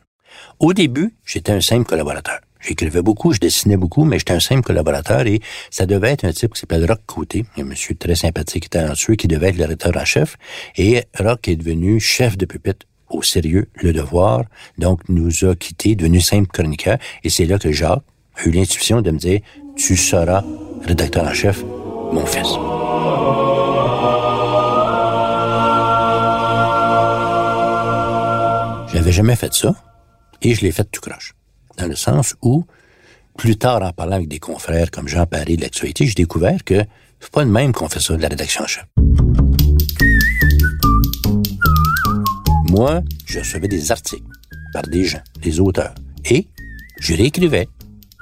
Au 0.60 0.74
début, 0.74 1.16
j'étais 1.26 1.54
un 1.54 1.62
simple 1.62 1.86
collaborateur. 1.86 2.42
J'écrivais 2.62 3.02
beaucoup, 3.02 3.34
je 3.34 3.40
dessinais 3.40 3.78
beaucoup, 3.78 4.06
mais 4.06 4.20
j'étais 4.20 4.34
un 4.34 4.40
simple 4.40 4.62
collaborateur 4.62 5.26
et 5.26 5.40
ça 5.70 5.86
devait 5.86 6.12
être 6.12 6.26
un 6.26 6.32
type 6.32 6.54
qui 6.54 6.60
s'appelle 6.60 6.86
Rock 6.86 7.02
Côté, 7.06 7.46
un 7.58 7.64
monsieur 7.64 7.96
très 7.96 8.16
sympathique 8.16 8.66
et 8.66 8.70
talentueux 8.70 9.16
qui 9.16 9.28
devait 9.28 9.50
être 9.50 9.58
le 9.58 9.64
rédacteur 9.64 10.00
en 10.00 10.06
chef. 10.06 10.38
Et 10.78 11.04
Rock 11.20 11.48
est 11.48 11.56
devenu 11.56 12.00
chef 12.00 12.38
de 12.38 12.46
pupitre 12.46 12.86
au 13.10 13.24
sérieux, 13.24 13.68
le 13.76 13.92
devoir, 13.92 14.44
donc 14.78 15.02
nous 15.10 15.44
a 15.44 15.56
quittés, 15.56 15.96
devenu 15.96 16.22
simple 16.22 16.48
chroniqueur, 16.48 16.98
et 17.24 17.30
c'est 17.30 17.46
là 17.46 17.60
que 17.60 17.72
Jacques, 17.72 18.04
a 18.38 18.48
eu 18.48 18.52
l'intuition 18.52 19.02
de 19.02 19.12
me 19.12 19.18
dire, 19.18 19.42
tu 19.76 19.98
seras 19.98 20.44
rédacteur 20.84 21.26
en 21.26 21.34
chef, 21.34 21.64
mon 22.14 22.26
fils. 22.26 22.58
J'avais 28.94 29.12
jamais 29.12 29.36
fait 29.36 29.54
ça 29.54 29.74
et 30.42 30.54
je 30.54 30.62
l'ai 30.62 30.72
fait 30.72 30.90
tout 30.90 31.02
croche. 31.02 31.34
Dans 31.82 31.88
le 31.88 31.96
sens 31.96 32.36
où, 32.44 32.64
plus 33.36 33.58
tard, 33.58 33.82
en 33.82 33.92
parlant 33.92 34.18
avec 34.18 34.28
des 34.28 34.38
confrères 34.38 34.92
comme 34.92 35.08
Jean 35.08 35.26
Paré 35.26 35.56
de 35.56 35.62
l'actualité, 35.62 36.06
j'ai 36.06 36.14
découvert 36.14 36.64
que 36.64 36.84
c'est 37.20 37.32
pas 37.32 37.44
le 37.44 37.50
même 37.50 37.74
qu'on 37.74 37.90
fait 37.90 38.00
ça 38.00 38.16
de 38.16 38.22
la 38.22 38.28
rédaction 38.28 38.64
en 38.64 38.68
chef. 38.68 38.86
Moi, 42.70 43.02
je 43.26 43.40
recevais 43.40 43.68
des 43.68 43.92
articles 43.92 44.30
par 44.74 44.84
des 44.84 45.06
gens, 45.06 45.24
des 45.42 45.60
auteurs, 45.60 45.96
et 46.24 46.46
je 47.00 47.16
réécrivais. 47.16 47.68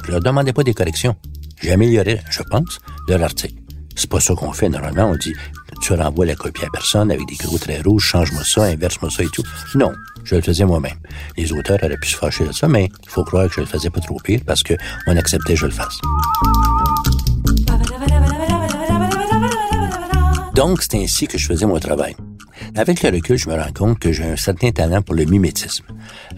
Je 0.06 0.12
leur 0.12 0.22
demandais 0.22 0.54
pas 0.54 0.64
des 0.64 0.74
corrections. 0.74 1.18
J'améliorais, 1.62 2.22
je 2.30 2.42
pense, 2.44 2.80
leur 3.10 3.22
article. 3.22 3.56
C'est 3.94 4.10
pas 4.10 4.22
ça 4.22 4.36
qu'on 4.36 4.54
fait 4.54 4.70
normalement. 4.70 5.12
On 5.12 5.18
dit, 5.18 5.34
tu 5.82 5.94
renvoies 5.94 6.26
la 6.26 6.36
copie 6.36 6.66
à 6.66 6.70
personne 6.72 7.12
avec 7.12 7.28
des 7.28 7.36
gros 7.36 7.58
traits 7.58 7.86
rouges, 7.86 8.04
change-moi 8.04 8.44
ça, 8.44 8.64
inverse-moi 8.64 9.10
ça 9.10 9.24
et 9.24 9.30
tout. 9.30 9.44
Non, 9.76 9.92
je 10.24 10.36
le 10.36 10.42
faisais 10.42 10.66
moi-même. 10.66 10.98
Les 11.38 11.52
auteurs 11.52 11.80
auraient 11.84 11.98
pu 11.98 12.10
se 12.10 12.18
fâcher 12.18 12.46
de 12.46 12.52
ça, 12.52 12.68
mais 12.68 12.90
il 13.04 13.10
faut 13.10 13.24
croire 13.24 13.48
que 13.48 13.56
je 13.56 13.62
le 13.62 13.66
faisais 13.66 13.90
pas 13.90 14.00
trop 14.00 14.20
pire 14.24 14.42
parce 14.46 14.64
que 14.64 14.74
on 15.08 15.16
acceptait 15.18 15.54
que 15.54 15.60
je 15.60 15.66
le 15.66 15.72
fasse. 15.72 15.98
Donc, 20.56 20.82
c'est 20.82 20.98
ainsi 20.98 21.28
que 21.28 21.38
je 21.38 21.48
faisais 21.48 21.66
mon 21.66 21.80
travail. 21.80 22.16
Avec 22.76 23.02
le 23.02 23.10
recul, 23.10 23.38
je 23.38 23.50
me 23.50 23.56
rends 23.56 23.72
compte 23.72 24.00
que 24.00 24.12
j'ai 24.12 24.26
un 24.26 24.36
certain 24.36 24.72
talent 24.72 25.02
pour 25.02 25.16
le 25.16 25.26
mimétisme. 25.26 25.86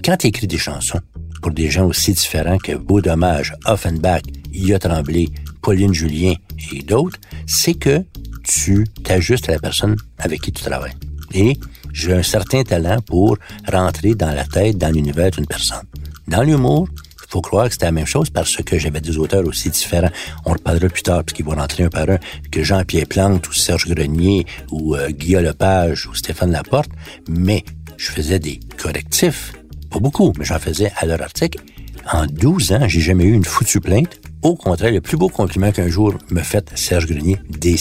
Quand 0.03 0.17
tu 0.17 0.27
écris 0.27 0.47
des 0.47 0.57
chansons 0.57 0.99
pour 1.41 1.51
des 1.51 1.71
gens 1.71 1.87
aussi 1.87 2.13
différents 2.13 2.59
que 2.59 2.73
Beau 2.73 3.01
Dommage, 3.01 3.53
Offenbach, 3.65 4.21
Ia 4.53 4.77
Tremblay, 4.77 5.27
Pauline 5.61 5.93
Julien 5.93 6.33
et 6.71 6.83
d'autres, 6.83 7.19
c'est 7.47 7.73
que 7.73 8.03
tu 8.51 8.85
t'ajustes 9.03 9.49
à 9.49 9.53
la 9.53 9.59
personne 9.59 9.95
avec 10.17 10.41
qui 10.41 10.51
tu 10.51 10.63
travailles. 10.63 10.93
Et 11.33 11.57
j'ai 11.93 12.13
un 12.13 12.23
certain 12.23 12.63
talent 12.63 12.99
pour 13.01 13.37
rentrer 13.71 14.15
dans 14.15 14.31
la 14.31 14.45
tête, 14.45 14.77
dans 14.77 14.89
l'univers 14.89 15.31
d'une 15.31 15.47
personne. 15.47 15.85
Dans 16.27 16.43
l'humour, 16.43 16.87
il 16.91 17.31
faut 17.31 17.41
croire 17.41 17.67
que 17.67 17.73
c'était 17.73 17.85
la 17.85 17.93
même 17.93 18.05
chose 18.05 18.29
parce 18.29 18.57
que 18.57 18.77
j'avais 18.77 18.99
des 18.99 19.17
auteurs 19.17 19.45
aussi 19.45 19.69
différents. 19.69 20.09
On 20.45 20.51
reparlera 20.51 20.89
plus 20.89 21.03
tard, 21.03 21.23
puisqu'ils 21.23 21.45
vont 21.45 21.55
rentrer 21.55 21.83
un 21.83 21.89
par 21.89 22.09
un, 22.09 22.17
que 22.51 22.61
Jean-Pierre 22.61 23.07
Plante 23.07 23.47
ou 23.47 23.53
Serge 23.53 23.87
Grenier 23.87 24.45
ou 24.69 24.95
euh, 24.95 25.09
Guillaume 25.09 25.43
Lepage 25.43 26.07
ou 26.07 26.13
Stéphane 26.13 26.51
Laporte. 26.51 26.91
Mais 27.29 27.63
je 27.95 28.11
faisais 28.11 28.39
des 28.39 28.59
correctifs. 28.77 29.53
Pas 29.89 29.99
beaucoup, 29.99 30.33
mais 30.37 30.43
j'en 30.43 30.59
faisais 30.59 30.91
à 30.97 31.05
leur 31.05 31.21
article. 31.21 31.59
En 32.11 32.25
12 32.25 32.73
ans, 32.73 32.87
j'ai 32.87 32.99
jamais 32.99 33.23
eu 33.23 33.33
une 33.33 33.45
foutue 33.45 33.79
plainte 33.79 34.20
au 34.43 34.55
contraire, 34.55 34.91
le 34.91 35.01
plus 35.01 35.17
beau 35.17 35.29
compliment 35.29 35.71
qu'un 35.71 35.87
jour 35.87 36.15
me 36.31 36.41
fait 36.41 36.71
Serge 36.75 37.05
Grenier, 37.07 37.37
des 37.49 37.75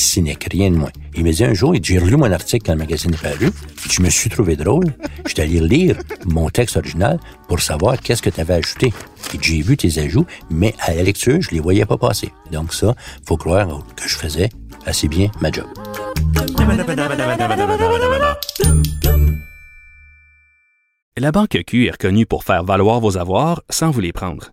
rien 0.51 0.71
de 0.71 0.77
moins. 0.77 0.91
Il 1.15 1.25
me 1.25 1.33
dit 1.33 1.45
un 1.45 1.55
jour, 1.55 1.75
j'ai 1.83 1.99
relu 1.99 2.17
mon 2.17 2.31
article 2.31 2.67
quand 2.67 2.73
le 2.73 2.79
magazine 2.79 3.15
est 3.15 3.23
paru, 3.23 3.51
je 3.89 4.03
me 4.03 4.11
suis 4.11 4.31
trouvé 4.31 4.57
drôle, 4.57 4.87
j'étais 5.27 5.43
allé 5.43 5.61
lire 5.61 5.97
mon 6.27 6.51
texte 6.51 6.77
original 6.77 7.19
pour 7.49 7.61
savoir 7.61 8.01
qu'est-ce 8.01 8.23
que 8.23 8.31
tu 8.31 8.41
avais 8.41 8.55
ajouté. 8.55 8.93
j'ai 9.41 9.63
vu 9.63 9.77
tes 9.77 9.99
ajouts, 9.99 10.27
mais 10.51 10.75
à 10.81 10.95
la 10.95 11.03
lecture, 11.03 11.41
je 11.41 11.51
les 11.51 11.61
voyais 11.61 11.87
pas 11.87 11.97
passer. 11.97 12.31
Donc 12.53 12.75
ça, 12.75 12.95
faut 13.25 13.37
croire 13.37 13.85
que 13.97 14.09
je 14.09 14.17
faisais 14.17 14.51
assez 14.87 15.09
bien 15.09 15.31
ma 15.41 15.51
job. 15.51 15.67
La 21.17 21.33
Banque 21.33 21.59
Q 21.67 21.87
est 21.87 21.91
reconnue 21.91 22.27
pour 22.27 22.45
faire 22.45 22.65
valoir 22.65 23.01
vos 23.01 23.19
avoirs 23.19 23.63
sans 23.69 23.91
vous 23.91 24.01
les 24.01 24.13
prendre. 24.13 24.53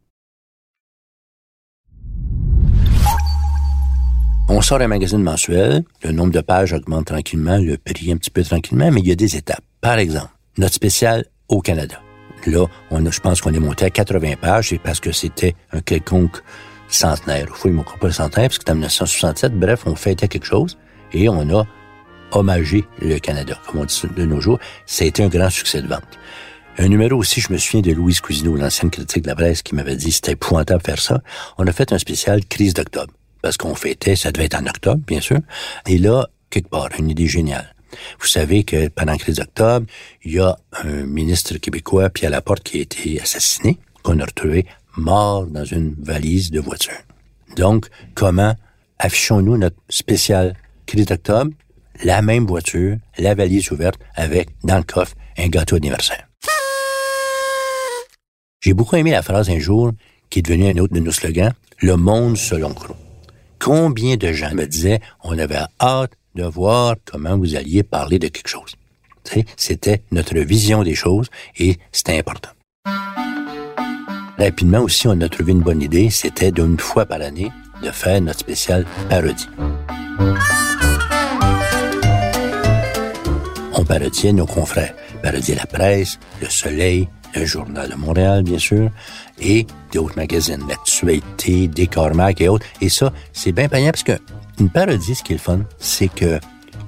On 4.49 4.61
sort 4.61 4.81
un 4.81 4.87
magazine 4.87 5.21
mensuel, 5.23 5.83
le 6.03 6.11
nombre 6.11 6.33
de 6.33 6.41
pages 6.41 6.73
augmente 6.73 7.05
tranquillement, 7.05 7.57
le 7.57 7.77
prix 7.77 8.11
un 8.11 8.17
petit 8.17 8.29
peu 8.29 8.43
tranquillement, 8.43 8.91
mais 8.91 9.01
il 9.01 9.07
y 9.07 9.11
a 9.11 9.15
des 9.15 9.35
étapes. 9.35 9.63
Par 9.79 9.97
exemple, 9.97 10.31
notre 10.57 10.73
spécial 10.73 11.25
au 11.47 11.61
Canada. 11.61 12.01
Là, 12.45 12.65
on 12.89 13.05
a, 13.05 13.11
je 13.11 13.19
pense 13.19 13.39
qu'on 13.41 13.53
est 13.53 13.59
monté 13.59 13.85
à 13.85 13.89
80 13.89 14.35
pages, 14.41 14.69
c'est 14.69 14.79
parce 14.79 14.99
que 14.99 15.11
c'était 15.11 15.55
un 15.71 15.81
quelconque 15.81 16.41
centenaire. 16.89 17.47
Il 17.49 17.55
faut 17.55 17.69
il 17.69 17.75
pas 17.75 18.07
le 18.07 18.11
centenaire, 18.11 18.49
parce 18.49 18.57
que 18.57 18.63
c'était 18.63 18.71
en 18.71 18.75
1967. 18.75 19.53
Bref, 19.53 19.83
on 19.85 19.95
fêtait 19.95 20.27
quelque 20.27 20.45
chose 20.45 20.77
et 21.13 21.29
on 21.29 21.49
a 21.57 21.65
hommagé 22.31 22.85
le 23.01 23.19
Canada, 23.19 23.57
comme 23.67 23.81
on 23.81 23.85
dit 23.85 24.01
de 24.15 24.25
nos 24.25 24.41
jours. 24.41 24.59
Ça 24.85 25.03
a 25.03 25.07
été 25.07 25.23
un 25.23 25.29
grand 25.29 25.49
succès 25.49 25.81
de 25.81 25.87
vente. 25.87 26.19
Un 26.77 26.87
numéro 26.87 27.17
aussi, 27.17 27.41
je 27.41 27.51
me 27.51 27.57
souviens 27.57 27.81
de 27.81 27.91
Louise 27.91 28.21
Cousineau, 28.21 28.55
l'ancienne 28.55 28.89
critique 28.89 29.23
de 29.23 29.27
la 29.27 29.35
presse, 29.35 29.61
qui 29.61 29.75
m'avait 29.75 29.95
dit 29.95 30.11
c'était 30.11 30.31
épouvantable 30.33 30.81
de 30.81 30.87
faire 30.87 30.99
ça. 30.99 31.21
On 31.57 31.67
a 31.67 31.71
fait 31.71 31.91
un 31.93 31.99
spécial 31.99 32.43
crise 32.45 32.73
d'octobre 32.73 33.13
parce 33.41 33.57
qu'on 33.57 33.75
fêtait, 33.75 34.15
ça 34.15 34.31
devait 34.31 34.45
être 34.45 34.59
en 34.59 34.65
octobre, 34.65 35.01
bien 35.05 35.21
sûr. 35.21 35.39
Et 35.87 35.97
là, 35.97 36.27
quelque 36.49 36.69
part, 36.69 36.89
une 36.97 37.09
idée 37.09 37.27
géniale. 37.27 37.73
Vous 38.19 38.27
savez 38.27 38.63
que 38.63 38.87
pendant 38.87 39.13
la 39.13 39.17
crise 39.17 39.35
d'octobre, 39.35 39.85
il 40.23 40.33
y 40.33 40.39
a 40.39 40.57
un 40.83 41.03
ministre 41.05 41.57
québécois, 41.57 42.09
Pierre 42.09 42.31
Laporte, 42.31 42.63
qui 42.63 42.77
a 42.77 42.81
été 42.81 43.19
assassiné, 43.19 43.77
qu'on 44.03 44.19
a 44.19 44.25
retrouvé 44.25 44.65
mort 44.95 45.45
dans 45.45 45.65
une 45.65 45.95
valise 45.99 46.51
de 46.51 46.59
voiture. 46.59 46.97
Donc, 47.55 47.87
comment 48.15 48.55
affichons-nous 48.99 49.57
notre 49.57 49.77
spécial 49.89 50.55
crise 50.85 51.05
d'octobre? 51.05 51.51
La 52.03 52.21
même 52.21 52.45
voiture, 52.45 52.97
la 53.17 53.35
valise 53.35 53.71
ouverte, 53.71 53.99
avec, 54.15 54.49
dans 54.63 54.77
le 54.77 54.83
coffre, 54.83 55.15
un 55.37 55.47
gâteau 55.47 55.77
d'anniversaire. 55.77 56.27
J'ai 58.61 58.73
beaucoup 58.73 58.95
aimé 58.95 59.11
la 59.11 59.21
phrase 59.21 59.49
un 59.49 59.59
jour, 59.59 59.91
qui 60.29 60.39
est 60.39 60.41
devenue 60.41 60.69
un 60.69 60.77
autre 60.77 60.93
de 60.93 60.99
nos 60.99 61.11
slogans, 61.11 61.53
le 61.79 61.95
monde 61.95 62.37
selon 62.37 62.73
Crow 62.73 62.95
combien 63.61 64.17
de 64.17 64.33
gens 64.33 64.53
me 64.53 64.65
disaient 64.65 64.99
on 65.23 65.37
avait 65.37 65.59
hâte 65.79 66.13
de 66.35 66.43
voir 66.43 66.95
comment 67.05 67.37
vous 67.37 67.55
alliez 67.55 67.83
parler 67.83 68.19
de 68.19 68.27
quelque 68.27 68.47
chose. 68.47 68.75
C'était 69.55 70.01
notre 70.11 70.37
vision 70.39 70.83
des 70.83 70.95
choses 70.95 71.29
et 71.57 71.77
c'était 71.91 72.17
important. 72.17 72.49
Rapidement 74.37 74.79
aussi, 74.79 75.07
on 75.07 75.21
a 75.21 75.29
trouvé 75.29 75.51
une 75.51 75.61
bonne 75.61 75.81
idée, 75.81 76.09
c'était 76.09 76.51
d'une 76.51 76.79
fois 76.79 77.05
par 77.05 77.21
année 77.21 77.51
de 77.83 77.91
faire 77.91 78.19
notre 78.21 78.39
spécial 78.39 78.85
parodie. 79.09 79.47
On 83.73 83.85
parodiait 83.85 84.33
nos 84.33 84.47
confrères, 84.47 84.95
parodiait 85.21 85.55
la 85.55 85.67
presse, 85.67 86.17
le 86.41 86.49
soleil, 86.49 87.07
le 87.35 87.45
Journal 87.45 87.89
de 87.89 87.95
Montréal, 87.95 88.43
bien 88.43 88.57
sûr, 88.57 88.89
et 89.39 89.65
d'autres 89.93 90.15
magazines, 90.15 90.61
l'actualité, 90.67 91.67
Décormac 91.67 92.41
et 92.41 92.49
autres. 92.49 92.65
Et 92.81 92.89
ça, 92.89 93.11
c'est 93.33 93.51
bien 93.51 93.67
payant 93.67 93.91
parce 93.91 94.03
que 94.03 94.17
une 94.59 94.69
parodie, 94.69 95.15
ce 95.15 95.23
qui 95.23 95.33
est 95.33 95.35
le 95.35 95.41
fun, 95.41 95.59
c'est 95.79 96.07
que 96.07 96.39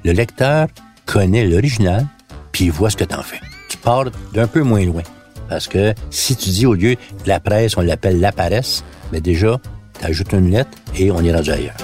le 0.04 0.12
lecteur 0.12 0.68
connaît 1.06 1.46
l'original, 1.46 2.06
puis 2.52 2.66
il 2.66 2.72
voit 2.72 2.90
ce 2.90 2.98
que 2.98 3.04
tu 3.04 3.16
en 3.16 3.24
fais. 3.24 3.40
Tu 3.70 3.78
pars 3.78 4.06
d'un 4.34 4.48
peu 4.48 4.62
moins 4.62 4.86
loin. 4.86 5.04
Parce 5.50 5.68
que 5.68 5.94
si 6.10 6.36
tu 6.36 6.50
dis 6.50 6.66
au 6.66 6.74
lieu 6.74 6.96
de 6.96 7.28
la 7.28 7.40
presse, 7.40 7.78
on 7.78 7.82
l'appelle 7.82 8.20
la 8.20 8.32
paresse, 8.32 8.84
mais 9.12 9.22
déjà, 9.22 9.60
tu 10.00 10.06
ajoutes 10.06 10.34
une 10.34 10.52
lettre 10.52 10.72
et 10.96 11.12
on 11.12 11.24
est 11.24 11.34
rendu 11.34 11.52
ailleurs. 11.52 11.78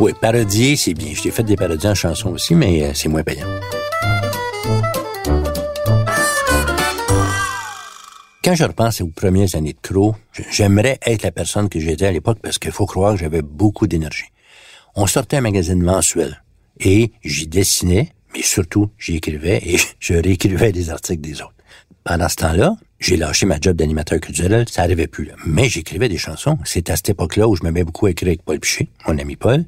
Oui, 0.00 0.12
parodier, 0.20 0.76
c'est 0.76 0.94
bien. 0.94 1.12
J'ai 1.14 1.30
fait 1.30 1.44
des 1.44 1.56
parodies 1.56 1.86
en 1.86 1.94
chanson 1.94 2.30
aussi, 2.30 2.54
mais 2.54 2.82
euh, 2.82 2.90
c'est 2.94 3.08
moins 3.08 3.22
payant. 3.22 3.46
Quand 8.44 8.54
je 8.54 8.64
repense 8.64 9.00
aux 9.00 9.06
premières 9.06 9.54
années 9.54 9.72
de 9.72 9.78
Crow, 9.80 10.14
j'aimerais 10.50 10.98
être 11.06 11.22
la 11.22 11.32
personne 11.32 11.70
que 11.70 11.80
j'étais 11.80 12.04
à 12.04 12.12
l'époque 12.12 12.40
parce 12.42 12.58
qu'il 12.58 12.72
faut 12.72 12.84
croire 12.84 13.14
que 13.14 13.20
j'avais 13.20 13.40
beaucoup 13.40 13.86
d'énergie. 13.86 14.26
On 14.94 15.06
sortait 15.06 15.38
un 15.38 15.40
magazine 15.40 15.82
mensuel 15.82 16.42
et 16.78 17.12
j'y 17.24 17.46
dessinais, 17.46 18.10
mais 18.34 18.42
surtout 18.42 18.90
j'y 18.98 19.16
écrivais 19.16 19.62
et 19.64 19.78
je 19.98 20.12
réécrivais 20.12 20.72
des 20.72 20.90
articles 20.90 21.22
des 21.22 21.40
autres. 21.40 21.54
Pendant 22.04 22.28
ce 22.28 22.36
temps-là, 22.36 22.76
j'ai 23.00 23.16
lâché 23.16 23.46
ma 23.46 23.58
job 23.58 23.78
d'animateur 23.78 24.20
culturel, 24.20 24.66
ça 24.68 24.82
arrivait 24.82 25.06
plus. 25.06 25.30
Mais 25.46 25.70
j'écrivais 25.70 26.10
des 26.10 26.18
chansons. 26.18 26.58
C'est 26.66 26.90
à 26.90 26.96
cette 26.96 27.08
époque-là 27.08 27.48
où 27.48 27.56
je 27.56 27.62
mets 27.62 27.82
beaucoup 27.82 28.04
à 28.04 28.10
écrire 28.10 28.28
avec 28.28 28.42
Paul 28.42 28.60
Piché, 28.60 28.90
mon 29.06 29.16
ami 29.16 29.36
Paul. 29.36 29.64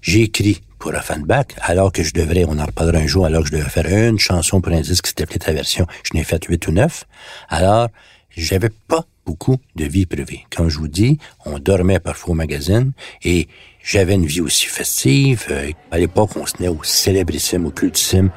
J'ai 0.00 0.22
écrit 0.22 0.62
pour 0.80 0.92
Offenbach, 0.92 1.46
alors 1.60 1.92
que 1.92 2.02
je 2.02 2.12
devrais, 2.12 2.44
on 2.44 2.58
en 2.58 2.66
reparlera 2.66 2.98
un 2.98 3.06
jour, 3.06 3.24
alors 3.24 3.42
que 3.42 3.48
je 3.50 3.52
devais 3.52 3.68
faire 3.68 3.86
une 3.86 4.18
chanson 4.18 4.60
pour 4.60 4.72
un 4.72 4.80
disque 4.80 5.04
qui 5.04 5.10
s'était 5.10 5.38
ta 5.38 5.52
version. 5.52 5.86
Je 6.02 6.16
n'ai 6.16 6.24
fait 6.24 6.44
huit 6.44 6.66
ou 6.66 6.72
neuf. 6.72 7.04
Alors, 7.48 7.88
j'avais 8.36 8.70
pas 8.88 9.04
beaucoup 9.24 9.56
de 9.74 9.84
vie 9.84 10.06
privée. 10.06 10.46
Quand 10.54 10.68
je 10.68 10.78
vous 10.78 10.88
dis, 10.88 11.18
on 11.44 11.58
dormait 11.58 11.98
parfois 11.98 12.32
au 12.32 12.34
magazine 12.34 12.92
et 13.24 13.48
j'avais 13.82 14.14
une 14.14 14.26
vie 14.26 14.40
aussi 14.40 14.66
festive. 14.66 15.46
Euh, 15.50 15.70
à 15.90 15.98
l'époque, 15.98 16.30
on 16.36 16.46
se 16.46 16.54
tenait 16.54 16.68
au 16.68 16.82
célébrissime, 16.82 17.66
au 17.66 17.70
cultissime 17.70 18.30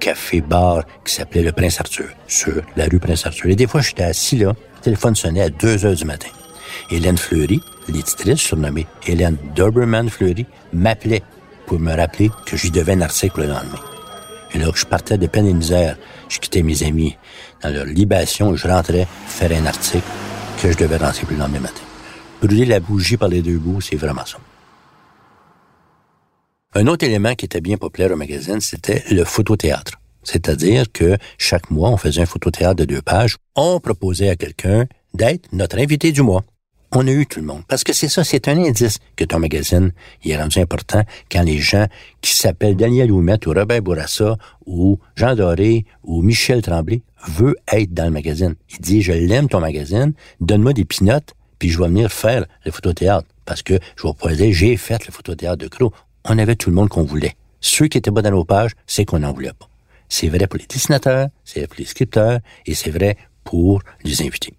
café-bar 0.00 0.84
qui 1.04 1.14
s'appelait 1.14 1.42
le 1.42 1.52
Prince 1.52 1.80
Arthur, 1.80 2.08
sur 2.26 2.60
la 2.76 2.86
rue 2.86 2.98
Prince 2.98 3.24
Arthur. 3.26 3.50
Et 3.50 3.56
des 3.56 3.66
fois, 3.66 3.80
j'étais 3.80 4.02
assis 4.02 4.36
là, 4.36 4.48
le 4.48 4.80
téléphone 4.82 5.14
sonnait 5.14 5.42
à 5.42 5.48
2 5.48 5.86
heures 5.86 5.94
du 5.94 6.04
matin. 6.04 6.28
Hélène 6.90 7.16
Fleury, 7.16 7.60
l'éditrice 7.88 8.40
surnommée 8.40 8.86
Hélène 9.06 9.38
Doberman 9.54 10.10
Fleury, 10.10 10.44
m'appelait 10.72 11.22
pour 11.66 11.78
me 11.78 11.94
rappeler 11.94 12.30
que 12.44 12.56
j'y 12.56 12.70
devais 12.70 12.92
un 12.92 13.00
article 13.00 13.42
le 13.42 13.46
lendemain. 13.46 13.80
Et 14.54 14.58
là, 14.58 14.66
je 14.74 14.84
partais 14.84 15.18
de 15.18 15.26
peine 15.26 15.46
et 15.46 15.54
misère. 15.54 15.96
Je 16.28 16.38
quittais 16.38 16.62
mes 16.62 16.82
amis 16.82 17.16
dans 17.62 17.72
leur 17.72 17.86
libation 17.86 18.56
je 18.56 18.68
rentrais 18.68 19.06
faire 19.26 19.52
un 19.52 19.66
article 19.66 20.04
que 20.62 20.70
je 20.70 20.76
devais 20.76 20.96
rentrer 20.96 21.26
plus 21.26 21.36
le 21.36 21.42
lendemain 21.42 21.60
matin. 21.60 21.82
Brûler 22.40 22.64
la 22.66 22.80
bougie 22.80 23.16
par 23.16 23.28
les 23.28 23.42
deux 23.42 23.58
bouts, 23.58 23.80
c'est 23.80 23.96
vraiment 23.96 24.26
ça. 24.26 24.38
Un 26.74 26.86
autre 26.88 27.04
élément 27.04 27.34
qui 27.34 27.44
était 27.44 27.60
bien 27.60 27.76
populaire 27.76 28.10
au 28.12 28.16
magazine, 28.16 28.60
c'était 28.60 29.04
le 29.10 29.24
photothéâtre. 29.24 29.92
C'est-à-dire 30.24 30.90
que 30.92 31.16
chaque 31.38 31.70
mois, 31.70 31.90
on 31.90 31.96
faisait 31.96 32.22
un 32.22 32.26
photothéâtre 32.26 32.76
de 32.76 32.84
deux 32.84 33.02
pages. 33.02 33.36
On 33.54 33.78
proposait 33.78 34.30
à 34.30 34.36
quelqu'un 34.36 34.86
d'être 35.12 35.48
notre 35.52 35.78
invité 35.78 36.10
du 36.10 36.22
mois. 36.22 36.44
On 36.96 37.06
a 37.06 37.10
eu 37.10 37.26
tout 37.26 37.40
le 37.40 37.46
monde. 37.46 37.62
Parce 37.68 37.82
que 37.82 37.92
c'est 37.92 38.08
ça, 38.08 38.22
c'est 38.22 38.48
un 38.48 38.56
indice 38.56 38.98
que 39.16 39.24
ton 39.24 39.38
magazine 39.38 39.92
est 40.24 40.36
rendu 40.36 40.60
important 40.60 41.02
quand 41.30 41.42
les 41.42 41.58
gens 41.58 41.86
qui 42.20 42.34
s'appellent 42.34 42.76
Daniel 42.76 43.10
Ouimet 43.10 43.46
ou 43.46 43.52
Robert 43.52 43.82
Bourassa 43.82 44.36
ou 44.66 44.98
Jean 45.16 45.34
Doré 45.34 45.84
ou 46.04 46.22
Michel 46.22 46.62
Tremblay 46.62 47.02
veut 47.26 47.56
être 47.72 47.92
dans 47.92 48.04
le 48.04 48.10
magazine. 48.10 48.54
Il 48.70 48.80
dit, 48.80 49.02
je 49.02 49.12
l'aime 49.12 49.48
ton 49.48 49.60
magazine, 49.60 50.12
donne-moi 50.40 50.72
des 50.72 50.84
pinottes, 50.84 51.34
puis 51.58 51.68
je 51.68 51.78
vais 51.78 51.88
venir 51.88 52.12
faire 52.12 52.46
le 52.64 52.70
photothéâtre. 52.70 53.26
Parce 53.44 53.62
que 53.62 53.74
je 53.96 54.06
vais 54.06 54.14
pouvoir 54.14 54.36
dire, 54.36 54.52
j'ai 54.52 54.76
fait 54.76 55.04
le 55.06 55.12
photothéâtre 55.12 55.58
de 55.58 55.68
Crow 55.68 55.92
on 56.24 56.38
avait 56.38 56.56
tout 56.56 56.70
le 56.70 56.76
monde 56.76 56.88
qu'on 56.88 57.04
voulait. 57.04 57.34
Ceux 57.60 57.86
qui 57.86 57.98
étaient 57.98 58.10
pas 58.10 58.22
dans 58.22 58.30
nos 58.30 58.44
pages, 58.44 58.72
c'est 58.86 59.04
qu'on 59.04 59.18
n'en 59.18 59.32
voulait 59.32 59.52
pas. 59.52 59.68
C'est 60.08 60.28
vrai 60.28 60.46
pour 60.46 60.58
les 60.58 60.66
dessinateurs, 60.66 61.28
c'est 61.44 61.60
vrai 61.60 61.66
pour 61.66 61.76
les 61.78 61.84
scripteurs 61.84 62.38
et 62.66 62.74
c'est 62.74 62.90
vrai 62.90 63.16
pour 63.42 63.82
les 64.04 64.22
invités. 64.22 64.54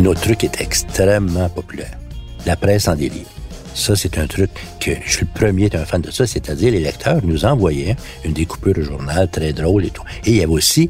Un 0.00 0.06
autre 0.06 0.22
truc 0.22 0.44
est 0.44 0.62
extrêmement 0.62 1.50
populaire. 1.50 1.98
La 2.46 2.56
presse 2.56 2.88
en 2.88 2.96
délire. 2.96 3.26
Ça, 3.74 3.94
c'est 3.94 4.16
un 4.16 4.26
truc 4.26 4.48
que 4.80 4.92
je 5.04 5.10
suis 5.10 5.26
le 5.26 5.38
premier 5.38 5.68
un 5.74 5.84
fan 5.84 6.00
de 6.00 6.10
ça, 6.10 6.26
c'est-à-dire 6.26 6.72
les 6.72 6.80
lecteurs 6.80 7.20
nous 7.22 7.44
envoyaient 7.44 7.96
une 8.24 8.32
découpure 8.32 8.72
de 8.72 8.80
journal 8.80 9.28
très 9.30 9.52
drôle 9.52 9.84
et 9.84 9.90
tout. 9.90 10.02
Et 10.24 10.30
il 10.30 10.36
y 10.36 10.42
avait 10.42 10.50
aussi 10.50 10.88